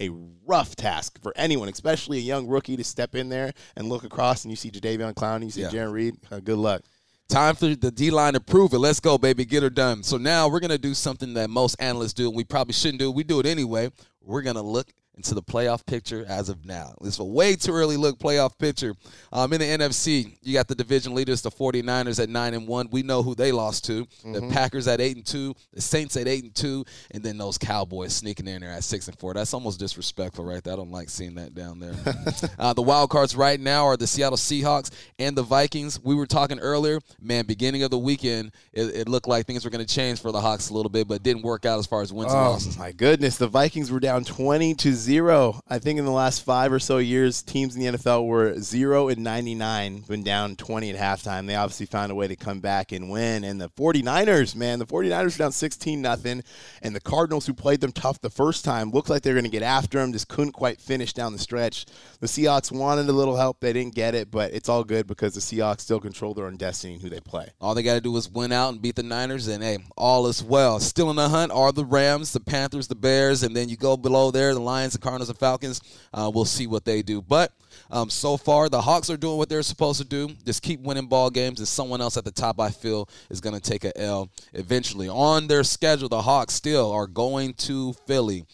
a 0.00 0.10
rough 0.46 0.74
task 0.76 1.20
for 1.22 1.32
anyone, 1.36 1.68
especially 1.68 2.18
a 2.18 2.22
young 2.22 2.46
rookie, 2.48 2.76
to 2.76 2.84
step 2.84 3.14
in 3.14 3.28
there 3.28 3.52
and 3.76 3.88
look 3.88 4.04
across 4.04 4.44
and 4.44 4.50
you 4.50 4.56
see 4.56 4.70
Jadeveon 4.70 5.14
Clowney, 5.14 5.44
you 5.44 5.50
see 5.50 5.62
Yeah. 5.62 5.68
Jarran 5.68 5.92
Reed. 5.92 6.16
Uh, 6.30 6.40
good 6.40 6.58
luck. 6.58 6.82
Time 7.28 7.54
for 7.54 7.68
the 7.76 7.92
D 7.92 8.10
line 8.10 8.32
to 8.32 8.40
prove 8.40 8.72
it. 8.72 8.78
Let's 8.80 8.98
go, 8.98 9.16
baby. 9.16 9.44
Get 9.44 9.62
her 9.62 9.70
done. 9.70 10.02
So 10.02 10.16
now 10.16 10.48
we're 10.48 10.58
going 10.58 10.70
to 10.70 10.78
do 10.78 10.94
something 10.94 11.34
that 11.34 11.48
most 11.48 11.76
analysts 11.78 12.14
do, 12.14 12.26
and 12.26 12.36
we 12.36 12.42
probably 12.42 12.72
shouldn't 12.72 12.98
do. 12.98 13.12
We 13.12 13.22
do 13.22 13.38
it 13.38 13.46
anyway. 13.46 13.92
We're 14.20 14.42
going 14.42 14.56
to 14.56 14.62
look 14.62 14.88
into 15.20 15.34
the 15.34 15.42
playoff 15.42 15.84
picture 15.84 16.24
as 16.26 16.48
of 16.48 16.64
now. 16.64 16.94
It's 17.02 17.18
a 17.18 17.24
way 17.24 17.54
too 17.54 17.72
early 17.72 17.98
look 17.98 18.18
playoff 18.18 18.58
picture. 18.58 18.94
Um, 19.32 19.52
in 19.52 19.60
the 19.60 19.66
NFC, 19.66 20.32
you 20.42 20.54
got 20.54 20.66
the 20.66 20.74
division 20.74 21.14
leaders, 21.14 21.42
the 21.42 21.50
49ers 21.50 22.22
at 22.22 22.30
9 22.30 22.54
and 22.54 22.66
1. 22.66 22.88
We 22.90 23.02
know 23.02 23.22
who 23.22 23.34
they 23.34 23.52
lost 23.52 23.84
to. 23.86 24.06
The 24.24 24.48
Packers 24.50 24.88
at 24.88 24.98
8 25.00 25.16
and 25.16 25.26
2, 25.26 25.54
the 25.74 25.80
Saints 25.82 26.16
at 26.16 26.26
8 26.26 26.44
and 26.44 26.54
2, 26.54 26.84
and 27.10 27.22
then 27.22 27.36
those 27.36 27.58
Cowboys 27.58 28.14
sneaking 28.14 28.48
in 28.48 28.62
there 28.62 28.70
at 28.70 28.82
6 28.82 29.08
and 29.08 29.18
4. 29.18 29.34
That's 29.34 29.52
almost 29.52 29.78
disrespectful 29.78 30.44
right 30.44 30.64
there. 30.64 30.72
I 30.72 30.76
don't 30.76 30.90
like 30.90 31.10
seeing 31.10 31.34
that 31.34 31.54
down 31.54 31.78
there. 31.80 31.94
uh, 32.58 32.72
the 32.72 32.82
wild 32.82 33.10
cards 33.10 33.36
right 33.36 33.60
now 33.60 33.84
are 33.84 33.98
the 33.98 34.06
Seattle 34.06 34.38
Seahawks 34.38 34.90
and 35.18 35.36
the 35.36 35.42
Vikings. 35.42 36.02
We 36.02 36.14
were 36.14 36.26
talking 36.26 36.58
earlier, 36.60 37.00
man, 37.20 37.44
beginning 37.44 37.82
of 37.82 37.90
the 37.90 37.98
weekend, 37.98 38.52
it, 38.72 38.94
it 38.96 39.08
looked 39.08 39.28
like 39.28 39.46
things 39.46 39.64
were 39.66 39.70
going 39.70 39.84
to 39.84 39.94
change 39.94 40.20
for 40.22 40.32
the 40.32 40.40
Hawks 40.40 40.70
a 40.70 40.74
little 40.74 40.90
bit, 40.90 41.06
but 41.06 41.14
it 41.16 41.22
didn't 41.22 41.42
work 41.42 41.66
out 41.66 41.78
as 41.78 41.86
far 41.86 42.00
as 42.00 42.12
wins 42.12 42.32
and 42.32 42.40
Oh 42.40 42.50
losses. 42.52 42.78
my 42.78 42.92
goodness, 42.92 43.36
the 43.36 43.48
Vikings 43.48 43.90
were 43.90 44.00
down 44.00 44.24
20 44.24 44.74
to 44.76 44.92
0. 44.92 45.09
I 45.18 45.78
think 45.78 45.98
in 45.98 46.04
the 46.04 46.10
last 46.10 46.44
5 46.44 46.72
or 46.72 46.78
so 46.78 46.98
years 46.98 47.42
teams 47.42 47.74
in 47.74 47.80
the 47.80 47.98
NFL 47.98 48.26
were 48.26 48.60
0 48.60 49.08
and 49.08 49.24
99 49.24 50.04
when 50.06 50.22
down 50.22 50.56
20 50.56 50.90
at 50.90 50.96
halftime. 50.96 51.46
They 51.46 51.56
obviously 51.56 51.86
found 51.86 52.12
a 52.12 52.14
way 52.14 52.28
to 52.28 52.36
come 52.36 52.60
back 52.60 52.92
and 52.92 53.10
win 53.10 53.44
and 53.44 53.60
the 53.60 53.68
49ers, 53.70 54.54
man, 54.54 54.78
the 54.78 54.86
49ers 54.86 55.32
were 55.32 55.44
down 55.44 55.52
16 55.52 56.00
nothing 56.00 56.42
and 56.82 56.94
the 56.94 57.00
Cardinals 57.00 57.46
who 57.46 57.54
played 57.54 57.80
them 57.80 57.92
tough 57.92 58.20
the 58.20 58.30
first 58.30 58.64
time 58.64 58.90
looked 58.90 59.10
like 59.10 59.22
they 59.22 59.30
were 59.30 59.40
going 59.40 59.44
to 59.44 59.50
get 59.50 59.62
after 59.62 59.98
them, 59.98 60.12
just 60.12 60.28
couldn't 60.28 60.52
quite 60.52 60.80
finish 60.80 61.12
down 61.12 61.32
the 61.32 61.38
stretch. 61.38 61.86
The 62.20 62.26
Seahawks 62.26 62.70
wanted 62.70 63.08
a 63.08 63.12
little 63.12 63.36
help, 63.36 63.60
they 63.60 63.72
didn't 63.72 63.94
get 63.94 64.14
it, 64.14 64.30
but 64.30 64.52
it's 64.52 64.68
all 64.68 64.84
good 64.84 65.06
because 65.06 65.34
the 65.34 65.40
Seahawks 65.40 65.80
still 65.80 66.00
control 66.00 66.34
their 66.34 66.46
own 66.46 66.56
destiny 66.56 66.94
and 66.94 67.02
who 67.02 67.08
they 67.08 67.20
play. 67.20 67.48
All 67.60 67.74
they 67.74 67.82
got 67.82 67.94
to 67.94 68.00
do 68.00 68.16
is 68.16 68.30
win 68.30 68.52
out 68.52 68.72
and 68.72 68.82
beat 68.82 68.96
the 68.96 69.02
Niners, 69.02 69.48
and 69.48 69.62
hey, 69.62 69.78
all 69.96 70.26
is 70.26 70.42
well. 70.42 70.78
Still 70.80 71.10
in 71.10 71.16
the 71.16 71.28
hunt 71.28 71.52
are 71.52 71.72
the 71.72 71.84
Rams, 71.84 72.32
the 72.32 72.40
Panthers, 72.40 72.88
the 72.88 72.94
Bears, 72.94 73.42
and 73.42 73.56
then 73.56 73.68
you 73.68 73.76
go 73.76 73.96
below 73.96 74.30
there, 74.30 74.54
the 74.54 74.60
Lions, 74.60 74.94
Cardinals, 75.00 75.28
and 75.28 75.38
Falcons. 75.38 75.80
Uh, 76.12 76.30
we'll 76.32 76.44
see 76.44 76.66
what 76.66 76.84
they 76.84 77.02
do. 77.02 77.22
But 77.22 77.52
um, 77.90 78.10
so 78.10 78.36
far, 78.36 78.68
the 78.68 78.80
Hawks 78.80 79.10
are 79.10 79.16
doing 79.16 79.38
what 79.38 79.48
they're 79.48 79.62
supposed 79.62 80.00
to 80.00 80.06
do. 80.06 80.28
Just 80.44 80.62
keep 80.62 80.80
winning 80.80 81.06
ball 81.06 81.30
games, 81.30 81.58
and 81.58 81.68
someone 81.68 82.00
else 82.00 82.16
at 82.16 82.24
the 82.24 82.30
top, 82.30 82.60
I 82.60 82.70
feel, 82.70 83.08
is 83.30 83.40
going 83.40 83.54
to 83.54 83.60
take 83.60 83.84
a 83.84 83.96
L 83.98 84.30
eventually. 84.52 85.08
On 85.08 85.46
their 85.46 85.64
schedule, 85.64 86.08
the 86.08 86.22
Hawks 86.22 86.54
still 86.54 86.90
are 86.92 87.06
going 87.06 87.54
to 87.54 87.92
Philly. 88.06 88.44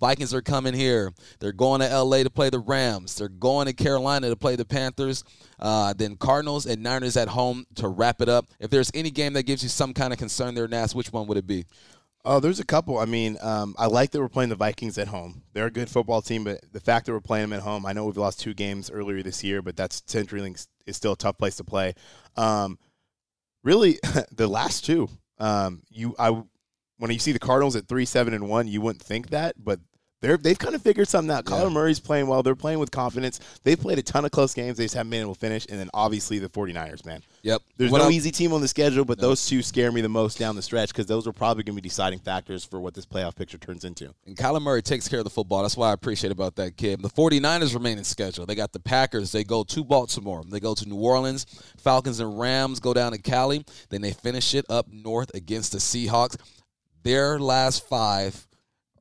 Vikings 0.00 0.34
are 0.34 0.42
coming 0.42 0.74
here. 0.74 1.12
They're 1.38 1.52
going 1.52 1.80
to 1.80 2.02
LA 2.02 2.24
to 2.24 2.30
play 2.30 2.50
the 2.50 2.58
Rams. 2.58 3.14
They're 3.14 3.28
going 3.28 3.66
to 3.66 3.72
Carolina 3.72 4.28
to 4.28 4.36
play 4.36 4.56
the 4.56 4.64
Panthers. 4.64 5.24
Uh, 5.58 5.94
then 5.94 6.16
Cardinals 6.16 6.66
and 6.66 6.82
Niners 6.82 7.16
at 7.16 7.28
home 7.28 7.64
to 7.76 7.88
wrap 7.88 8.20
it 8.20 8.28
up. 8.28 8.46
If 8.60 8.70
there's 8.70 8.90
any 8.92 9.10
game 9.10 9.32
that 9.34 9.44
gives 9.44 9.62
you 9.62 9.68
some 9.68 9.94
kind 9.94 10.12
of 10.12 10.18
concern 10.18 10.54
there, 10.54 10.68
Nas, 10.68 10.94
which 10.94 11.12
one 11.12 11.26
would 11.28 11.38
it 11.38 11.46
be? 11.46 11.64
Oh, 12.26 12.40
there's 12.40 12.60
a 12.60 12.64
couple. 12.64 12.98
I 12.98 13.04
mean, 13.04 13.36
um, 13.42 13.74
I 13.78 13.86
like 13.86 14.10
that 14.10 14.20
we're 14.20 14.30
playing 14.30 14.48
the 14.48 14.56
Vikings 14.56 14.96
at 14.96 15.08
home. 15.08 15.42
They're 15.52 15.66
a 15.66 15.70
good 15.70 15.90
football 15.90 16.22
team, 16.22 16.44
but 16.44 16.60
the 16.72 16.80
fact 16.80 17.04
that 17.04 17.12
we're 17.12 17.20
playing 17.20 17.50
them 17.50 17.58
at 17.58 17.62
home, 17.62 17.84
I 17.84 17.92
know 17.92 18.06
we've 18.06 18.16
lost 18.16 18.40
two 18.40 18.54
games 18.54 18.90
earlier 18.90 19.22
this 19.22 19.44
year, 19.44 19.60
but 19.60 19.76
that's 19.76 20.00
CenturyLink 20.02 20.66
is 20.86 20.96
still 20.96 21.12
a 21.12 21.16
tough 21.16 21.36
place 21.36 21.56
to 21.56 21.64
play. 21.64 21.94
Um, 22.36 22.78
really, 23.62 23.98
the 24.32 24.48
last 24.48 24.86
two, 24.86 25.10
um, 25.38 25.82
you 25.90 26.14
I 26.18 26.42
when 26.96 27.10
you 27.10 27.18
see 27.18 27.32
the 27.32 27.38
Cardinals 27.38 27.76
at 27.76 27.88
three, 27.88 28.06
seven, 28.06 28.32
and 28.32 28.48
one, 28.48 28.68
you 28.68 28.80
wouldn't 28.80 29.02
think 29.02 29.28
that, 29.30 29.56
but 29.62 29.80
they're 30.24 30.36
they've 30.38 30.58
kind 30.58 30.74
of 30.74 30.82
figured 30.82 31.06
something 31.06 31.30
out. 31.30 31.44
Kyler 31.44 31.70
Murray's 31.70 32.00
playing 32.00 32.26
well. 32.26 32.42
They're 32.42 32.54
playing 32.54 32.78
with 32.78 32.90
confidence. 32.90 33.40
They've 33.62 33.78
played 33.78 33.98
a 33.98 34.02
ton 34.02 34.24
of 34.24 34.30
close 34.30 34.54
games. 34.54 34.78
They 34.78 34.84
just 34.84 34.94
haven't 34.94 35.10
been 35.10 35.20
able 35.20 35.34
to 35.34 35.40
finish. 35.40 35.66
And 35.68 35.78
then 35.78 35.90
obviously 35.92 36.38
the 36.38 36.48
49ers, 36.48 37.04
man. 37.04 37.22
Yep. 37.42 37.62
There's 37.76 37.90
What 37.90 37.98
no 37.98 38.04
I'm- 38.04 38.12
easy 38.12 38.30
team 38.30 38.52
on 38.54 38.60
the 38.62 38.68
schedule, 38.68 39.04
but 39.04 39.18
those 39.18 39.44
two 39.46 39.62
scare 39.62 39.92
me 39.92 40.00
the 40.00 40.08
most 40.08 40.38
down 40.38 40.56
the 40.56 40.62
stretch 40.62 40.88
because 40.88 41.06
those 41.06 41.26
are 41.26 41.32
probably 41.32 41.62
going 41.62 41.76
to 41.76 41.82
be 41.82 41.88
deciding 41.88 42.20
factors 42.20 42.64
for 42.64 42.80
what 42.80 42.94
this 42.94 43.04
playoff 43.04 43.36
picture 43.36 43.58
turns 43.58 43.84
into. 43.84 44.14
And 44.26 44.34
Kyler 44.36 44.62
Murray 44.62 44.80
takes 44.82 45.06
care 45.08 45.18
of 45.20 45.24
the 45.24 45.30
football. 45.30 45.62
That's 45.62 45.76
why 45.76 45.90
I 45.90 45.92
appreciate 45.92 46.32
about 46.32 46.56
that 46.56 46.76
kid. 46.78 47.02
The 47.02 47.10
49ers 47.10 47.74
remain 47.74 47.98
in 47.98 48.04
schedule. 48.04 48.46
They 48.46 48.54
got 48.54 48.72
the 48.72 48.80
Packers. 48.80 49.30
They 49.32 49.44
go 49.44 49.62
to 49.64 49.84
Baltimore. 49.84 50.42
They 50.48 50.60
go 50.60 50.74
to 50.74 50.88
New 50.88 50.96
Orleans. 50.96 51.44
Falcons 51.76 52.20
and 52.20 52.38
Rams 52.40 52.80
go 52.80 52.94
down 52.94 53.12
to 53.12 53.18
Cali. 53.18 53.64
Then 53.90 54.00
they 54.00 54.12
finish 54.12 54.54
it 54.54 54.64
up 54.70 54.86
north 54.90 55.30
against 55.34 55.72
the 55.72 55.78
Seahawks. 55.78 56.36
Their 57.02 57.38
last 57.38 57.86
five 57.86 58.46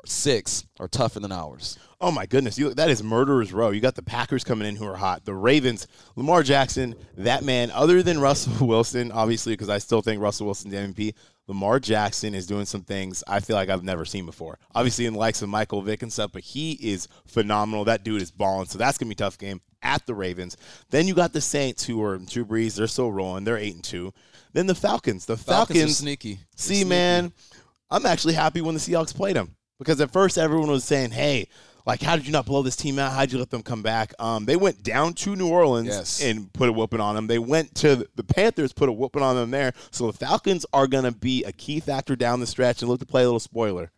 six 0.06 0.66
are 0.80 0.88
tougher 0.88 1.20
than 1.20 1.32
ours. 1.32 1.78
Oh 2.02 2.12
my 2.12 2.26
goodness, 2.26 2.58
you, 2.58 2.74
that 2.74 2.90
is 2.90 3.02
murderer's 3.02 3.54
row. 3.54 3.70
You 3.70 3.80
got 3.80 3.96
the 3.96 4.04
Packers 4.04 4.44
coming 4.44 4.68
in 4.68 4.76
who 4.76 4.86
are 4.86 4.96
hot. 4.98 5.24
The 5.24 5.34
Ravens, 5.34 5.88
Lamar 6.16 6.44
Jackson, 6.44 6.96
that 7.18 7.44
man. 7.44 7.72
Other 7.72 8.04
than 8.04 8.20
Russell 8.20 8.68
Wilson, 8.68 9.12
obviously, 9.12 9.54
because 9.54 9.70
I 9.70 9.78
still 9.78 10.02
think 10.02 10.22
Russell 10.22 10.46
Wilson's 10.46 10.74
MVP. 10.74 11.14
Lamar 11.48 11.80
Jackson 11.80 12.34
is 12.34 12.48
doing 12.48 12.66
some 12.66 12.84
things 12.84 13.22
I 13.28 13.42
feel 13.42 13.58
like 13.58 13.70
I've 13.70 13.84
never 13.84 14.06
seen 14.06 14.26
before. 14.26 14.60
Obviously, 14.74 15.06
in 15.06 15.14
the 15.14 15.20
likes 15.20 15.42
of 15.42 15.50
Michael 15.50 15.82
Vick 15.82 16.02
and 16.02 16.12
stuff, 16.12 16.32
but 16.32 16.42
he 16.42 16.74
is 16.74 17.08
phenomenal. 17.26 17.86
That 17.86 18.04
dude 18.04 18.22
is 18.22 18.32
balling. 18.32 18.68
So 18.68 18.78
that's 18.78 18.98
gonna 18.98 19.10
be 19.10 19.14
a 19.14 19.18
tough 19.18 19.38
game 19.38 19.62
at 19.82 20.06
the 20.06 20.14
Ravens. 20.14 20.58
Then 20.90 21.08
you 21.08 21.14
got 21.14 21.34
the 21.34 21.42
Saints, 21.42 21.86
who 21.86 22.04
are 22.04 22.18
Drew 22.18 22.46
Brees. 22.46 22.76
They're 22.76 22.88
still 22.88 23.12
rolling. 23.12 23.44
They're 23.44 23.58
eight 23.58 23.76
and 23.76 23.84
two. 23.84 24.14
Then 24.54 24.68
the 24.68 24.76
Falcons. 24.76 25.26
The 25.26 25.38
Falcons, 25.38 25.78
Falcons, 25.78 25.92
are 25.92 26.02
sneaky. 26.02 26.40
See, 26.56 26.76
sneaky. 26.76 26.90
man, 26.90 27.34
I'm 27.90 28.06
actually 28.06 28.34
happy 28.36 28.62
when 28.62 28.76
the 28.76 28.82
Seahawks 28.82 29.16
played 29.16 29.36
them 29.36 29.56
because 29.84 30.02
at 30.02 30.12
first 30.12 30.38
everyone 30.38 30.70
was 30.70 30.84
saying, 30.84 31.12
"Hey, 31.12 31.48
like, 31.86 32.02
how 32.02 32.16
did 32.16 32.26
you 32.26 32.32
not 32.32 32.46
blow 32.46 32.62
this 32.62 32.76
team 32.76 32.98
out? 33.00 33.12
How'd 33.12 33.32
you 33.32 33.40
let 33.40 33.50
them 33.50 33.62
come 33.64 33.82
back?" 33.82 34.14
Um, 34.20 34.46
they 34.46 34.56
went 34.56 34.84
down 34.84 35.14
to 35.16 35.36
New 35.36 35.48
Orleans 35.50 35.88
Yes. 35.88 36.22
and 36.22 36.52
put 36.54 36.70
a 36.70 36.72
whooping 36.72 37.02
on 37.02 37.16
them. 37.16 37.28
They 37.28 37.40
went 37.40 37.76
to 37.76 38.08
the 38.16 38.24
Panthers, 38.24 38.74
put 38.74 38.90
a 38.90 38.94
whooping 38.94 39.22
on 39.22 39.36
them 39.36 39.52
there. 39.52 39.74
So 39.92 40.08
the 40.08 40.18
Falcons 40.18 40.66
are 40.74 40.88
going 40.88 41.04
to 41.06 41.12
be 41.12 41.44
a 41.44 41.52
key 41.52 41.80
factor 41.80 42.16
down 42.16 42.40
the 42.40 42.48
stretch. 42.48 42.82
And 42.82 42.90
look 42.90 43.00
to 43.02 43.06
play 43.06 43.24
a 43.24 43.26
little 43.26 43.40
spoiler. 43.40 43.92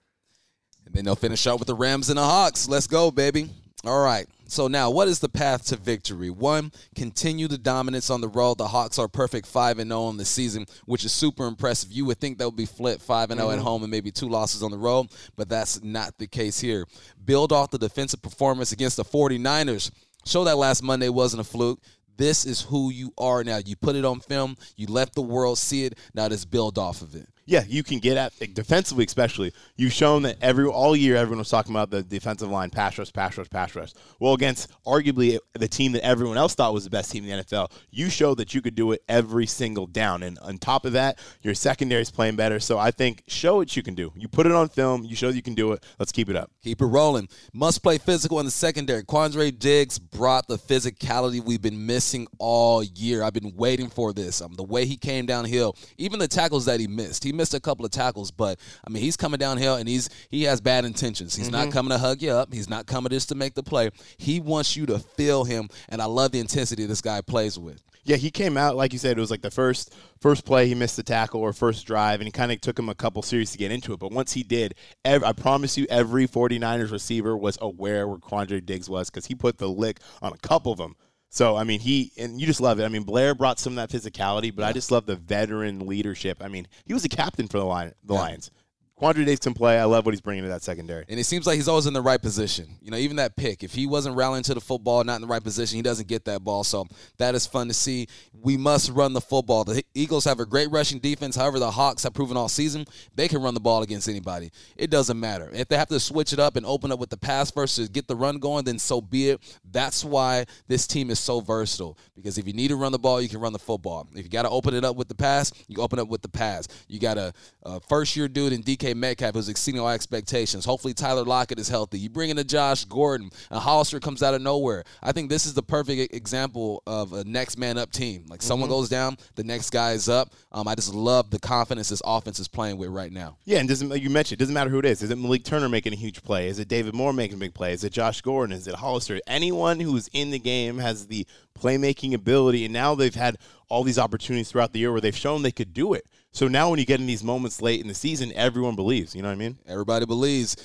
And 0.86 0.94
then 0.94 1.06
they'll 1.06 1.15
finish 1.15 1.48
out 1.48 1.60
with 1.60 1.68
the 1.68 1.75
Rams 1.75 2.10
and 2.10 2.18
the 2.18 2.24
Hawks. 2.24 2.68
Let's 2.68 2.88
go, 2.88 3.10
baby. 3.12 3.50
All 3.86 4.01
right. 4.01 4.27
So 4.48 4.68
now, 4.68 4.89
what 4.89 5.08
is 5.08 5.20
the 5.20 5.30
path 5.30 5.65
to 5.68 5.75
victory? 5.75 6.30
One, 6.30 6.72
continue 6.96 7.48
the 7.48 7.58
dominance 7.58 8.10
on 8.10 8.22
the 8.22 8.27
road. 8.27 8.58
The 8.58 8.68
Hawks 8.68 9.00
are 9.00 9.08
perfect 9.08 9.48
five 9.48 9.80
and 9.80 9.92
oh 9.92 9.98
zero 9.98 10.08
on 10.08 10.18
the 10.18 10.25
season, 10.25 10.65
which 10.86 11.04
is 11.04 11.12
super 11.12 11.46
impressive. 11.46 11.92
You 11.92 12.06
would 12.06 12.20
think 12.20 12.38
that 12.38 12.46
would 12.46 12.56
be 12.56 12.65
flip 12.65 13.01
five 13.01 13.32
and 13.32 13.39
zero 13.39 13.51
at 13.51 13.58
mm-hmm. 13.58 13.65
home 13.65 13.84
and 13.84 13.92
maybe 13.92 14.12
two 14.12 14.30
losses 14.30 14.63
on 14.63 14.72
the 14.72 14.77
road, 14.77 15.08
but 15.36 15.50
that's 15.50 15.84
not 15.84 16.18
the 16.18 16.27
case 16.27 16.60
here. 16.60 16.86
Build 17.25 17.51
off 17.51 17.72
the 17.72 17.77
defensive 17.77 18.22
performance 18.22 18.72
against 18.72 18.98
the 18.98 19.06
49ers. 19.06 19.92
Show 20.25 20.44
that 20.44 20.58
last 20.58 20.84
Monday 20.84 21.10
wasn't 21.10 21.42
a 21.42 21.44
fluke. 21.44 21.80
This 22.18 22.46
is 22.46 22.62
who 22.62 22.92
you 22.92 23.12
are 23.18 23.44
now. 23.44 23.60
You 23.63 23.75
put 23.75 23.96
it 23.96 24.06
on 24.06 24.20
film. 24.20 24.58
You 24.77 24.88
let 24.88 25.13
the 25.13 25.22
world 25.22 25.58
see 25.58 25.86
it. 25.86 25.98
Now 26.13 26.30
just 26.30 26.50
build 26.50 26.77
off 26.77 27.01
of 27.01 27.15
it. 27.15 27.27
Yeah, 27.48 27.64
you 27.68 27.84
can 27.84 28.00
get 28.00 28.18
at 28.18 28.34
defensively, 28.56 29.06
especially. 29.06 29.54
You've 29.78 29.94
shown 29.94 30.24
that 30.24 30.38
every 30.42 30.66
all 30.66 30.96
year 30.96 31.16
everyone 31.16 31.40
was 31.40 31.50
talking 31.50 31.74
about 31.74 31.92
the 31.92 32.02
defensive 32.02 32.50
line, 32.50 32.72
pass 32.72 32.98
rush, 32.98 33.14
pass 33.14 33.38
rush, 33.38 33.50
pass 33.52 33.75
rush. 33.75 33.94
Well, 34.20 34.34
against 34.34 34.72
arguably 34.84 35.38
the 35.54 35.68
team 35.68 35.92
that 35.92 36.04
everyone 36.04 36.38
else 36.38 36.56
thought 36.56 36.74
was 36.74 36.86
the 36.86 36.90
best 36.90 37.12
team 37.12 37.24
in 37.24 37.38
the 37.38 37.44
NFL, 37.44 37.72
you 37.92 38.10
showed 38.10 38.40
that 38.40 38.56
you 38.56 38.64
could 38.64 38.74
do 38.74 38.94
it 38.94 39.04
every 39.08 39.46
single 39.46 39.86
down. 39.86 40.24
And 40.24 40.40
on 40.40 40.58
top 40.58 40.86
of 40.86 40.94
that, 40.94 41.20
your 41.44 41.54
secondary 41.54 42.02
is 42.02 42.10
playing 42.10 42.36
better. 42.36 42.60
So 42.60 42.80
I 42.80 42.90
think 42.90 43.22
show 43.28 43.58
what 43.58 43.75
you 43.78 43.84
can 43.84 43.94
do. 43.94 44.12
You 44.16 44.28
put 44.28 44.48
it 44.48 44.52
on 44.52 44.68
film. 44.68 45.04
You 45.04 45.16
show 45.16 45.30
you 45.30 45.44
can 45.44 45.54
do 45.54 45.74
it. 45.74 45.84
Let's 46.00 46.12
keep 46.12 46.30
it 46.30 46.36
up. 46.36 46.50
Keep 46.64 46.82
it 46.82 46.88
rolling. 46.88 47.30
Must 47.54 47.84
play 47.84 48.00
physical 48.00 48.40
in 48.40 48.46
the 48.46 48.52
secondary. 48.52 49.04
Quandre 49.04 49.58
Diggs 49.58 50.00
brought 50.00 50.48
the 50.48 50.58
physicality 50.58 51.44
we've 51.44 51.62
been 51.62 51.86
missing 51.86 52.25
all 52.40 52.82
year. 52.82 53.22
I've 53.22 53.34
been 53.34 53.56
waiting 53.56 53.92
for 53.92 54.14
this. 54.14 54.42
Um, 54.42 54.56
the 54.56 54.64
way 54.64 54.88
he 54.88 54.98
came 54.98 55.28
downhill, 55.28 55.75
even 56.00 56.18
the 56.18 56.28
tackles 56.28 56.66
that 56.66 56.80
he 56.80 56.88
missed. 56.88 57.24
He 57.24 57.35
missed 57.36 57.54
a 57.54 57.60
couple 57.60 57.86
of 57.86 57.92
tackles, 57.92 58.32
but 58.32 58.60
I 58.86 58.89
mean 58.89 59.04
he's 59.04 59.18
coming 59.18 59.38
downhill 59.38 59.75
and 59.75 59.88
he's 59.88 60.10
he 60.30 60.44
has 60.44 60.62
bad 60.62 60.86
intentions. 60.86 61.36
He's 61.36 61.50
mm-hmm. 61.50 61.65
not 61.65 61.72
coming 61.72 61.92
to 61.92 61.98
hug 61.98 62.22
you 62.22 62.32
up. 62.32 62.54
He's 62.54 62.70
not 62.70 62.88
coming 62.88 63.12
just 63.12 63.30
to 63.30 63.36
make 63.36 63.54
the 63.54 63.63
play. 63.63 63.89
He 64.18 64.39
wants 64.39 64.75
you 64.75 64.86
to 64.88 65.00
feel 65.00 65.44
him, 65.44 65.70
and 65.89 66.01
I 66.01 66.06
love 66.06 66.32
the 66.32 66.39
intensity 66.39 66.86
this 66.86 67.01
guy 67.01 67.22
plays 67.22 67.60
with. 67.60 67.84
Yeah, 68.06 68.18
he 68.18 68.30
came 68.30 68.56
out 68.56 68.75
like 68.75 68.94
you 68.94 69.00
said. 69.00 69.18
It 69.18 69.20
was 69.20 69.32
like 69.32 69.42
the 69.42 69.51
first 69.51 69.94
first 70.22 70.46
play 70.46 70.68
he 70.68 70.75
missed 70.75 70.96
the 70.96 71.04
tackle 71.04 71.42
or 71.42 71.54
first 71.54 71.88
drive, 71.88 72.20
and 72.20 72.27
he 72.27 72.32
kind 72.32 72.51
of 72.51 72.62
took 72.62 72.77
him 72.77 72.88
a 72.88 72.96
couple 72.96 73.22
series 73.24 73.51
to 73.51 73.58
get 73.58 73.72
into 73.72 73.94
it. 73.94 74.00
But 74.00 74.12
once 74.12 74.32
he 74.34 74.44
did, 74.44 74.75
every, 75.04 75.27
I 75.27 75.34
promise 75.34 75.75
you, 75.75 75.88
every 75.89 76.27
49ers 76.27 76.92
receiver 76.92 77.36
was 77.36 77.58
aware 77.62 78.08
where 78.08 78.18
Quandre 78.18 78.63
Diggs 78.63 78.89
was 78.89 79.10
because 79.10 79.25
he 79.25 79.34
put 79.34 79.58
the 79.58 79.68
lick 79.68 80.00
on 80.22 80.34
a 80.34 80.38
couple 80.38 80.72
of 80.72 80.77
them. 80.77 80.96
So 81.36 81.58
I 81.58 81.65
mean, 81.65 81.82
he 81.82 82.13
and 82.18 82.39
you 82.39 82.48
just 82.48 82.62
love 82.62 82.80
it. 82.80 82.86
I 82.86 82.88
mean, 82.88 83.04
Blair 83.04 83.36
brought 83.36 83.60
some 83.60 83.77
of 83.77 83.89
that 83.89 83.89
physicality, 83.89 84.56
but 84.56 84.62
yeah. 84.62 84.70
I 84.70 84.72
just 84.72 84.89
love 84.89 85.06
the 85.06 85.18
veteran 85.18 85.86
leadership. 85.86 86.38
I 86.42 86.48
mean, 86.48 86.65
he 86.86 86.94
was 86.94 87.04
a 87.04 87.10
captain 87.10 87.50
for 87.50 87.60
the 87.60 87.65
Lion, 87.65 87.94
the 88.06 88.13
yeah. 88.13 88.20
Lions. 88.22 88.51
Quandre 89.00 89.25
Diggs 89.25 89.42
can 89.42 89.54
play. 89.54 89.78
I 89.78 89.84
love 89.84 90.06
what 90.06 90.14
he's 90.14 90.22
bringing 90.22 90.44
to 90.44 90.50
that 90.50 90.64
secondary. 90.64 91.04
And 91.10 91.20
it 91.20 91.25
seems 91.25 91.46
like 91.46 91.58
he's 91.58 91.68
always 91.68 91.86
in 91.86 91.94
the 91.94 92.02
right 92.02 92.22
position. 92.22 92.78
You 92.82 92.92
know, 92.92 92.98
even 92.98 93.18
that 93.18 93.36
pick, 93.36 93.62
if 93.62 93.74
he 93.74 93.88
wasn't 93.88 94.16
rallying 94.16 94.44
to 94.44 94.54
the 94.54 94.62
football, 94.62 95.04
not 95.04 95.16
in 95.16 95.22
the 95.22 95.28
right 95.28 95.44
position, 95.44 95.75
he 95.75 95.82
doesn't 95.82 96.08
get 96.08 96.24
that 96.25 96.46
ball. 96.46 96.64
So 96.64 96.88
that 97.18 97.36
is 97.36 97.46
fun 97.46 97.68
to 97.68 97.74
see. 97.74 98.08
We 98.34 98.56
must 98.56 98.90
run 98.92 99.12
the 99.12 99.20
football. 99.20 99.66
The 99.66 99.84
Eagles 99.94 100.24
have 100.24 100.40
a 100.40 100.46
great 100.46 100.72
rushing 100.72 101.00
defense. 101.00 101.36
However, 101.36 101.60
the 101.60 101.72
Hawks 101.72 102.04
have 102.04 102.14
proven 102.14 102.38
all 102.38 102.48
season 102.48 102.86
they 103.16 103.28
can 103.28 103.42
run 103.42 103.54
the 103.54 103.60
ball 103.60 103.82
against 103.82 104.08
anybody. 104.08 104.52
It 104.75 104.90
doesn't 104.90 105.20
matter. 105.20 105.50
If 105.54 105.68
they 105.68 105.78
have 105.78 105.88
to 105.90 106.00
switch 106.00 106.34
it 106.34 106.40
up 106.40 106.56
and 106.56 106.66
open 106.66 106.92
up 106.92 107.00
with 107.00 107.10
the 107.10 107.18
pass 107.18 107.52
first 107.52 107.75
to 107.78 107.88
get 107.88 108.08
the 108.08 108.16
run 108.16 108.38
going, 108.40 108.66
then 108.66 108.80
so 108.80 109.02
be 109.02 109.30
it. 109.30 109.60
That's 109.72 110.04
why 110.04 110.46
this 110.68 110.88
team 110.88 111.10
is 111.10 111.20
so 111.20 111.40
versatile. 111.42 111.98
Because 112.16 112.38
if 112.38 112.48
you 112.48 112.54
need 112.54 112.70
to 112.70 112.75
run 112.75 112.92
the 112.92 113.00
ball, 113.00 113.22
you 113.22 113.30
can 113.30 113.40
run 113.40 113.54
the 113.54 113.60
football. 113.60 114.08
If 114.14 114.24
you 114.24 114.30
got 114.30 114.44
to 114.44 114.50
open 114.50 114.74
it 114.74 114.84
up 114.84 114.96
with 114.96 115.08
the 115.08 115.16
pass, 115.16 115.52
you 115.68 115.82
open 115.82 116.00
up 116.00 116.08
with 116.08 116.22
the 116.22 116.30
pass. 116.30 116.68
You 116.88 117.00
got 117.00 117.18
a, 117.18 117.34
a 117.64 117.80
first 117.82 118.16
year 118.16 118.28
dude 118.28 118.54
in 118.54 118.64
DK 118.64 118.85
Metcalf 118.94 119.34
who's 119.34 119.50
exceeding 119.50 119.82
all 119.82 119.89
expectations. 119.89 120.65
Hopefully, 120.65 120.94
Tyler 120.94 121.24
Lockett 121.24 121.60
is 121.60 121.70
healthy. 121.70 122.00
You 122.00 122.10
bring 122.10 122.30
in 122.30 122.38
a 122.38 122.44
Josh 122.44 122.86
Gordon, 122.86 123.30
and 123.50 123.60
Hollister 123.60 124.00
comes 124.00 124.22
out 124.22 124.34
of 124.34 124.42
nowhere. 124.42 124.84
I 125.01 125.12
think 125.12 125.30
this 125.30 125.46
is 125.46 125.54
the 125.54 125.63
perfect 125.63 126.13
example 126.13 126.84
of 126.86 127.13
a 127.13 127.24
next 127.24 127.58
man 127.58 127.77
up 127.77 127.92
team. 127.92 128.25
Like 128.27 128.42
someone 128.42 128.70
mm-hmm. 128.70 128.77
goes 128.77 128.89
down, 128.89 129.18
the 129.36 129.44
next 129.44 129.72
guy 129.72 129.94
is 129.94 130.10
up. 130.10 130.34
Um, 130.51 130.68
I 130.68 130.75
just 130.75 130.94
love 130.94 131.30
the 131.32 131.39
confidence 131.39 131.89
this 131.89 132.01
offense 132.06 132.39
is 132.39 132.48
playing 132.48 132.77
with 132.77 132.89
right 132.89 133.12
now. 133.12 133.38
Yeah, 133.46 133.60
and 133.60 133.70
doesn't 133.70 133.92
you 134.01 134.10
mentioned 134.10 134.39
it 134.39 134.44
doesn't 134.44 134.54
matter 134.54 134.70
who 134.70 134.80
it 134.80 134.86
is. 134.86 135.01
Is 135.01 135.10
it 135.10 135.18
Malik 135.18 135.44
Turner 135.44 135.70
making 135.70 135.94
a 135.94 135.98
huge 135.98 136.24
play? 136.24 136.48
Is 136.48 136.60
it 136.60 136.68
David 136.68 136.94
Moore 136.94 137.13
making 137.13 137.38
a 137.38 137.39
big 137.39 137.54
play? 137.54 137.74
Is 137.74 137.84
it 137.84 137.94
Josh 137.94 138.22
Gordon? 138.22 138.56
Is 138.56 138.68
it 138.68 138.75
Hollister? 138.75 139.20
Anyone 139.27 139.80
who's 139.80 140.10
in 140.13 140.32
the 140.32 140.39
game 140.39 140.77
has 140.80 141.08
the 141.08 141.25
playmaking 141.60 142.13
ability, 142.13 142.65
and 142.65 142.74
now 142.74 142.96
they've 142.96 143.15
had 143.15 143.38
all 143.70 143.84
these 143.84 144.00
opportunities 144.00 144.51
throughout 144.51 144.74
the 144.74 144.80
year 144.80 144.92
where 144.92 145.01
they've 145.01 145.15
shown 145.15 145.42
they 145.42 145.51
could 145.51 145.74
do 145.74 145.94
it. 145.94 146.06
So 146.36 146.50
now 146.50 146.70
when 146.70 146.80
you 146.80 146.86
get 146.86 147.00
in 147.00 147.08
these 147.08 147.24
moments 147.24 147.62
late 147.62 147.80
in 147.80 147.88
the 147.88 147.94
season, 147.94 148.34
everyone 148.36 148.75
believes. 148.75 149.15
You 149.15 149.22
know 149.22 149.30
what 149.30 149.36
I 149.36 149.38
mean? 149.38 149.58
Everybody 149.65 150.06
believes. 150.06 150.58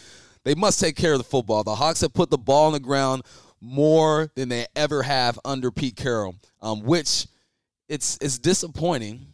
They 0.42 0.56
must 0.56 0.80
take 0.80 0.96
care 0.96 1.12
of 1.12 1.18
the 1.18 1.24
football. 1.24 1.62
The 1.62 1.76
Hawks 1.76 2.00
have 2.00 2.12
put 2.12 2.28
the 2.28 2.38
ball 2.38 2.66
on 2.66 2.72
the 2.72 2.80
ground 2.80 3.22
more 3.60 4.32
than 4.34 4.48
they 4.48 4.66
ever 4.74 5.04
have 5.04 5.38
under 5.44 5.70
Pete 5.70 5.94
Carroll, 5.94 6.34
um, 6.60 6.82
which 6.82 7.28
it's 7.88 8.18
it's 8.20 8.36
disappointing, 8.36 9.24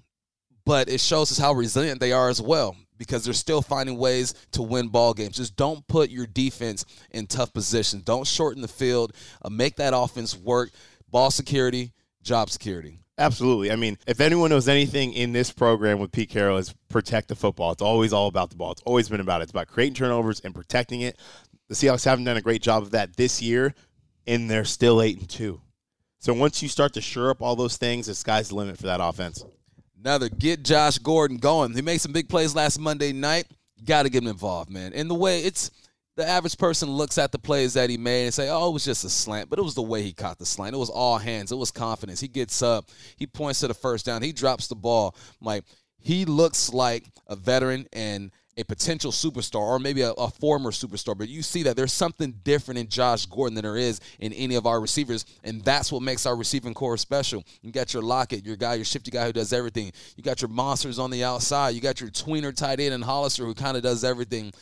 but 0.67 0.91
it 0.91 1.01
shows 1.01 1.33
us 1.33 1.39
how 1.39 1.55
resilient 1.55 2.01
they 2.01 2.13
are 2.13 2.29
as 2.29 2.43
well 2.43 2.77
because 2.99 3.25
they're 3.25 3.33
still 3.33 3.63
finding 3.63 3.97
ways 3.97 4.35
to 4.53 4.61
win 4.61 4.89
ball 4.89 5.15
games. 5.15 5.39
Just 5.39 5.57
don't 5.57 5.87
put 5.87 6.11
your 6.11 6.27
defense 6.27 6.85
in 7.13 7.27
tough 7.27 7.55
positions. 7.55 8.03
Don't 8.03 8.27
shorten 8.27 8.61
the 8.61 8.69
field. 8.69 9.15
Uh, 9.41 9.49
make 9.49 9.77
that 9.77 9.95
offense 9.97 10.37
work. 10.37 10.69
Ball 11.11 11.31
security, 11.31 11.93
job 12.23 12.51
security. 12.51 13.01
Absolutely. 13.19 13.71
I 13.71 13.77
mean, 13.77 13.97
if 14.07 14.21
anyone 14.21 14.51
knows 14.51 14.69
anything 14.69 15.15
in 15.15 15.33
this 15.33 15.51
program 15.51 15.99
with 15.99 16.13
Pete 16.13 16.29
Carroll 16.29 16.59
is 16.59 16.75
protect 16.89 17.29
the 17.29 17.35
football. 17.35 17.73
It's 17.73 17.83
always 17.83 18.13
all 18.13 18.27
about 18.27 18.51
the 18.51 18.57
ball. 18.57 18.73
It's 18.73 18.83
always 18.83 19.09
been 19.09 19.21
about 19.21 19.41
it. 19.41 19.45
It's 19.45 19.53
about 19.53 19.69
creating 19.69 19.95
turnovers 19.95 20.41
and 20.41 20.55
protecting 20.55 21.01
it. 21.01 21.19
The 21.69 21.75
Seahawks 21.75 22.05
haven't 22.05 22.25
done 22.25 22.37
a 22.37 22.43
great 22.43 22.63
job 22.63 22.83
of 22.83 22.91
that 22.91 23.17
this 23.17 23.41
year, 23.41 23.75
and 24.27 24.51
they're 24.51 24.65
still 24.65 25.01
eight 25.01 25.19
and 25.19 25.29
two. 25.29 25.61
So 26.19 26.35
once 26.35 26.63
you 26.63 26.69
start 26.69 26.93
to 26.95 27.01
shore 27.01 27.31
up 27.31 27.41
all 27.41 27.57
those 27.57 27.77
things, 27.77 28.07
the 28.07 28.15
sky's 28.15 28.51
the 28.51 28.55
limit 28.55 28.77
for 28.77 28.87
that 28.87 29.01
offense. 29.01 29.45
Another 29.99 30.29
get 30.29 30.63
Josh 30.63 30.99
Gordon 30.99 31.39
going. 31.39 31.75
He 31.75 31.83
made 31.83 31.99
some 31.99 32.13
big 32.13 32.29
plays 32.29 32.55
last 32.55 32.79
Monday 32.79 33.13
night. 33.13 33.47
Got 33.85 34.05
to 34.05 34.11
get 34.11 34.23
him 34.23 34.29
involved, 34.29 34.71
man. 34.71 34.93
And 34.93 35.11
the 35.11 35.15
way 35.15 35.41
it's 35.43 35.71
the 36.17 36.27
average 36.27 36.57
person 36.57 36.91
looks 36.91 37.19
at 37.19 37.31
the 37.31 37.39
plays 37.39 37.75
that 37.75 37.91
he 37.91 37.97
made 37.97 38.25
and 38.25 38.35
say, 38.35 38.49
"Oh, 38.49 38.71
it 38.71 38.73
was 38.73 38.85
just 38.85 39.05
a 39.05 39.11
slant," 39.11 39.51
but 39.51 39.59
it 39.59 39.63
was 39.63 39.75
the 39.75 39.83
way 39.83 40.03
he 40.03 40.13
caught 40.13 40.39
the 40.39 40.47
slant. 40.47 40.75
It 40.75 40.79
was 40.79 40.91
all 40.91 41.19
hands. 41.19 41.53
It 41.53 41.57
was 41.57 41.71
confidence. 41.71 42.21
He 42.21 42.29
gets 42.29 42.63
up, 42.63 42.91
he 43.17 43.27
points 43.27 43.61
to 43.61 43.69
the 43.69 43.75
first 43.75 44.07
down, 44.07 44.23
he 44.23 44.33
drops 44.33 44.67
the 44.67 44.75
ball. 44.75 45.15
Like 45.41 45.65
he 45.99 46.25
looks 46.25 46.73
like 46.73 47.05
a 47.27 47.37
veteran 47.37 47.87
and 47.93 48.31
a 48.59 48.65
potential 48.65 49.13
superstar 49.13 49.61
or 49.61 49.79
maybe 49.79 50.01
a, 50.01 50.13
a, 50.13 50.31
former 50.31 50.71
superstar, 50.71 51.17
but 51.17 51.29
you 51.29 51.43
see 51.43 51.65
that 51.65 51.77
there's 51.77 51.93
something 51.93 52.33
different 52.43 52.79
in 52.79 52.89
Josh 52.89 53.27
Gordon 53.27 53.55
than 53.55 53.65
there 53.65 53.77
is 53.77 54.01
in 54.19 54.33
any 54.33 54.55
of 54.55 54.67
our 54.67 54.81
receivers, 54.81 55.27
and 55.45 55.63
that's 55.63 55.93
what 55.93 56.01
makes 56.01 56.25
our 56.25 56.35
receiving 56.35 56.73
corps 56.73 56.97
special. 56.97 57.45
You 57.61 57.71
got 57.71 57.93
your 57.93 58.03
Lockett, 58.03 58.47
your 58.47 58.57
guy, 58.57 58.75
your 58.75 58.87
shifty 58.87 59.11
guy 59.11 59.27
who 59.27 59.33
does 59.33 59.53
everything. 59.53 59.93
You 60.17 60.23
got 60.23 60.41
your 60.41 60.49
monsters 60.49 60.99
on 60.99 61.11
the 61.11 61.23
outside. 61.23 61.75
You 61.75 61.83
got 61.83 62.01
your 62.01 62.09
tweener 62.09 62.55
tight 62.55 62.81
end 62.81 62.95
and 62.95 63.05
Hollister 63.05 63.45
who 63.45 63.55
kind 63.55 63.77
of 63.77 63.83
does 63.83 64.05
everything 64.05 64.53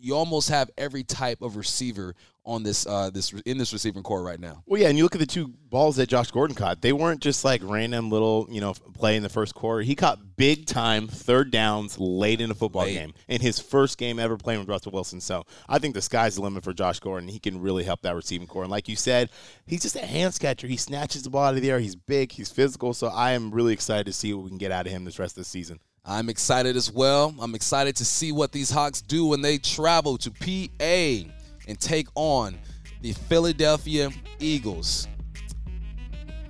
you 0.00 0.16
almost 0.16 0.48
have 0.48 0.70
every 0.76 1.04
type 1.04 1.42
of 1.42 1.56
receiver 1.56 2.14
on 2.44 2.62
this 2.62 2.86
uh, 2.86 3.10
this 3.10 3.32
in 3.44 3.58
this 3.58 3.72
receiving 3.72 4.02
corps 4.02 4.22
right 4.22 4.40
now. 4.40 4.62
Well, 4.66 4.80
yeah, 4.80 4.88
and 4.88 4.96
you 4.96 5.04
look 5.04 5.14
at 5.14 5.20
the 5.20 5.26
two 5.26 5.48
balls 5.48 5.96
that 5.96 6.08
Josh 6.08 6.30
Gordon 6.30 6.56
caught; 6.56 6.80
they 6.80 6.92
weren't 6.92 7.20
just 7.20 7.44
like 7.44 7.60
random 7.62 8.10
little 8.10 8.46
you 8.50 8.60
know 8.60 8.74
play 8.94 9.16
in 9.16 9.22
the 9.22 9.28
first 9.28 9.54
quarter. 9.54 9.82
He 9.82 9.94
caught 9.94 10.36
big 10.36 10.66
time 10.66 11.06
third 11.06 11.50
downs 11.50 11.98
late 11.98 12.40
in 12.40 12.50
a 12.50 12.54
football 12.54 12.84
late. 12.84 12.94
game 12.94 13.14
in 13.28 13.40
his 13.40 13.60
first 13.60 13.98
game 13.98 14.18
ever 14.18 14.36
playing 14.36 14.60
with 14.60 14.68
Russell 14.68 14.92
Wilson. 14.92 15.20
So 15.20 15.44
I 15.68 15.78
think 15.78 15.94
the 15.94 16.02
sky's 16.02 16.36
the 16.36 16.42
limit 16.42 16.64
for 16.64 16.72
Josh 16.72 16.98
Gordon. 16.98 17.28
He 17.28 17.38
can 17.38 17.60
really 17.60 17.84
help 17.84 18.02
that 18.02 18.14
receiving 18.14 18.46
corps. 18.46 18.62
And 18.62 18.70
like 18.70 18.88
you 18.88 18.96
said, 18.96 19.30
he's 19.66 19.82
just 19.82 19.96
a 19.96 20.06
hands 20.06 20.38
catcher. 20.38 20.66
He 20.66 20.76
snatches 20.76 21.22
the 21.22 21.30
ball 21.30 21.44
out 21.44 21.54
of 21.54 21.62
the 21.62 21.70
air. 21.70 21.78
He's 21.78 21.96
big. 21.96 22.32
He's 22.32 22.50
physical. 22.50 22.94
So 22.94 23.08
I 23.08 23.32
am 23.32 23.50
really 23.50 23.74
excited 23.74 24.06
to 24.06 24.12
see 24.12 24.32
what 24.32 24.44
we 24.44 24.48
can 24.48 24.58
get 24.58 24.72
out 24.72 24.86
of 24.86 24.92
him 24.92 25.04
this 25.04 25.18
rest 25.18 25.36
of 25.36 25.42
the 25.42 25.48
season. 25.48 25.78
I'm 26.04 26.28
excited 26.28 26.76
as 26.76 26.90
well. 26.90 27.34
I'm 27.40 27.54
excited 27.54 27.96
to 27.96 28.04
see 28.04 28.32
what 28.32 28.52
these 28.52 28.70
Hawks 28.70 29.02
do 29.02 29.26
when 29.26 29.42
they 29.42 29.58
travel 29.58 30.18
to 30.18 30.30
PA 30.30 31.30
and 31.68 31.78
take 31.78 32.08
on 32.14 32.58
the 33.02 33.12
Philadelphia 33.12 34.10
Eagles. 34.38 35.06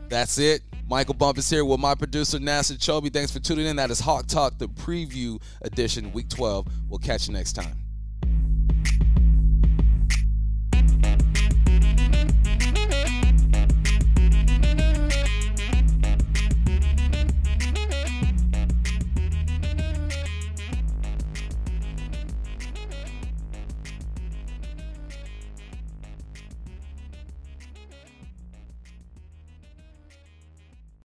That's 0.08 0.38
it. 0.38 0.62
Michael 0.88 1.14
Bumpus 1.14 1.48
here 1.48 1.64
with 1.64 1.78
my 1.78 1.94
producer, 1.94 2.40
Nasser 2.40 2.74
Chobe. 2.74 3.12
Thanks 3.12 3.30
for 3.30 3.38
tuning 3.38 3.66
in. 3.66 3.76
That 3.76 3.90
is 3.90 4.00
Hawk 4.00 4.26
Talk, 4.26 4.58
the 4.58 4.66
preview 4.66 5.40
edition, 5.62 6.12
week 6.12 6.28
12. 6.28 6.66
We'll 6.88 6.98
catch 6.98 7.28
you 7.28 7.34
next 7.34 7.52
time. 7.52 7.79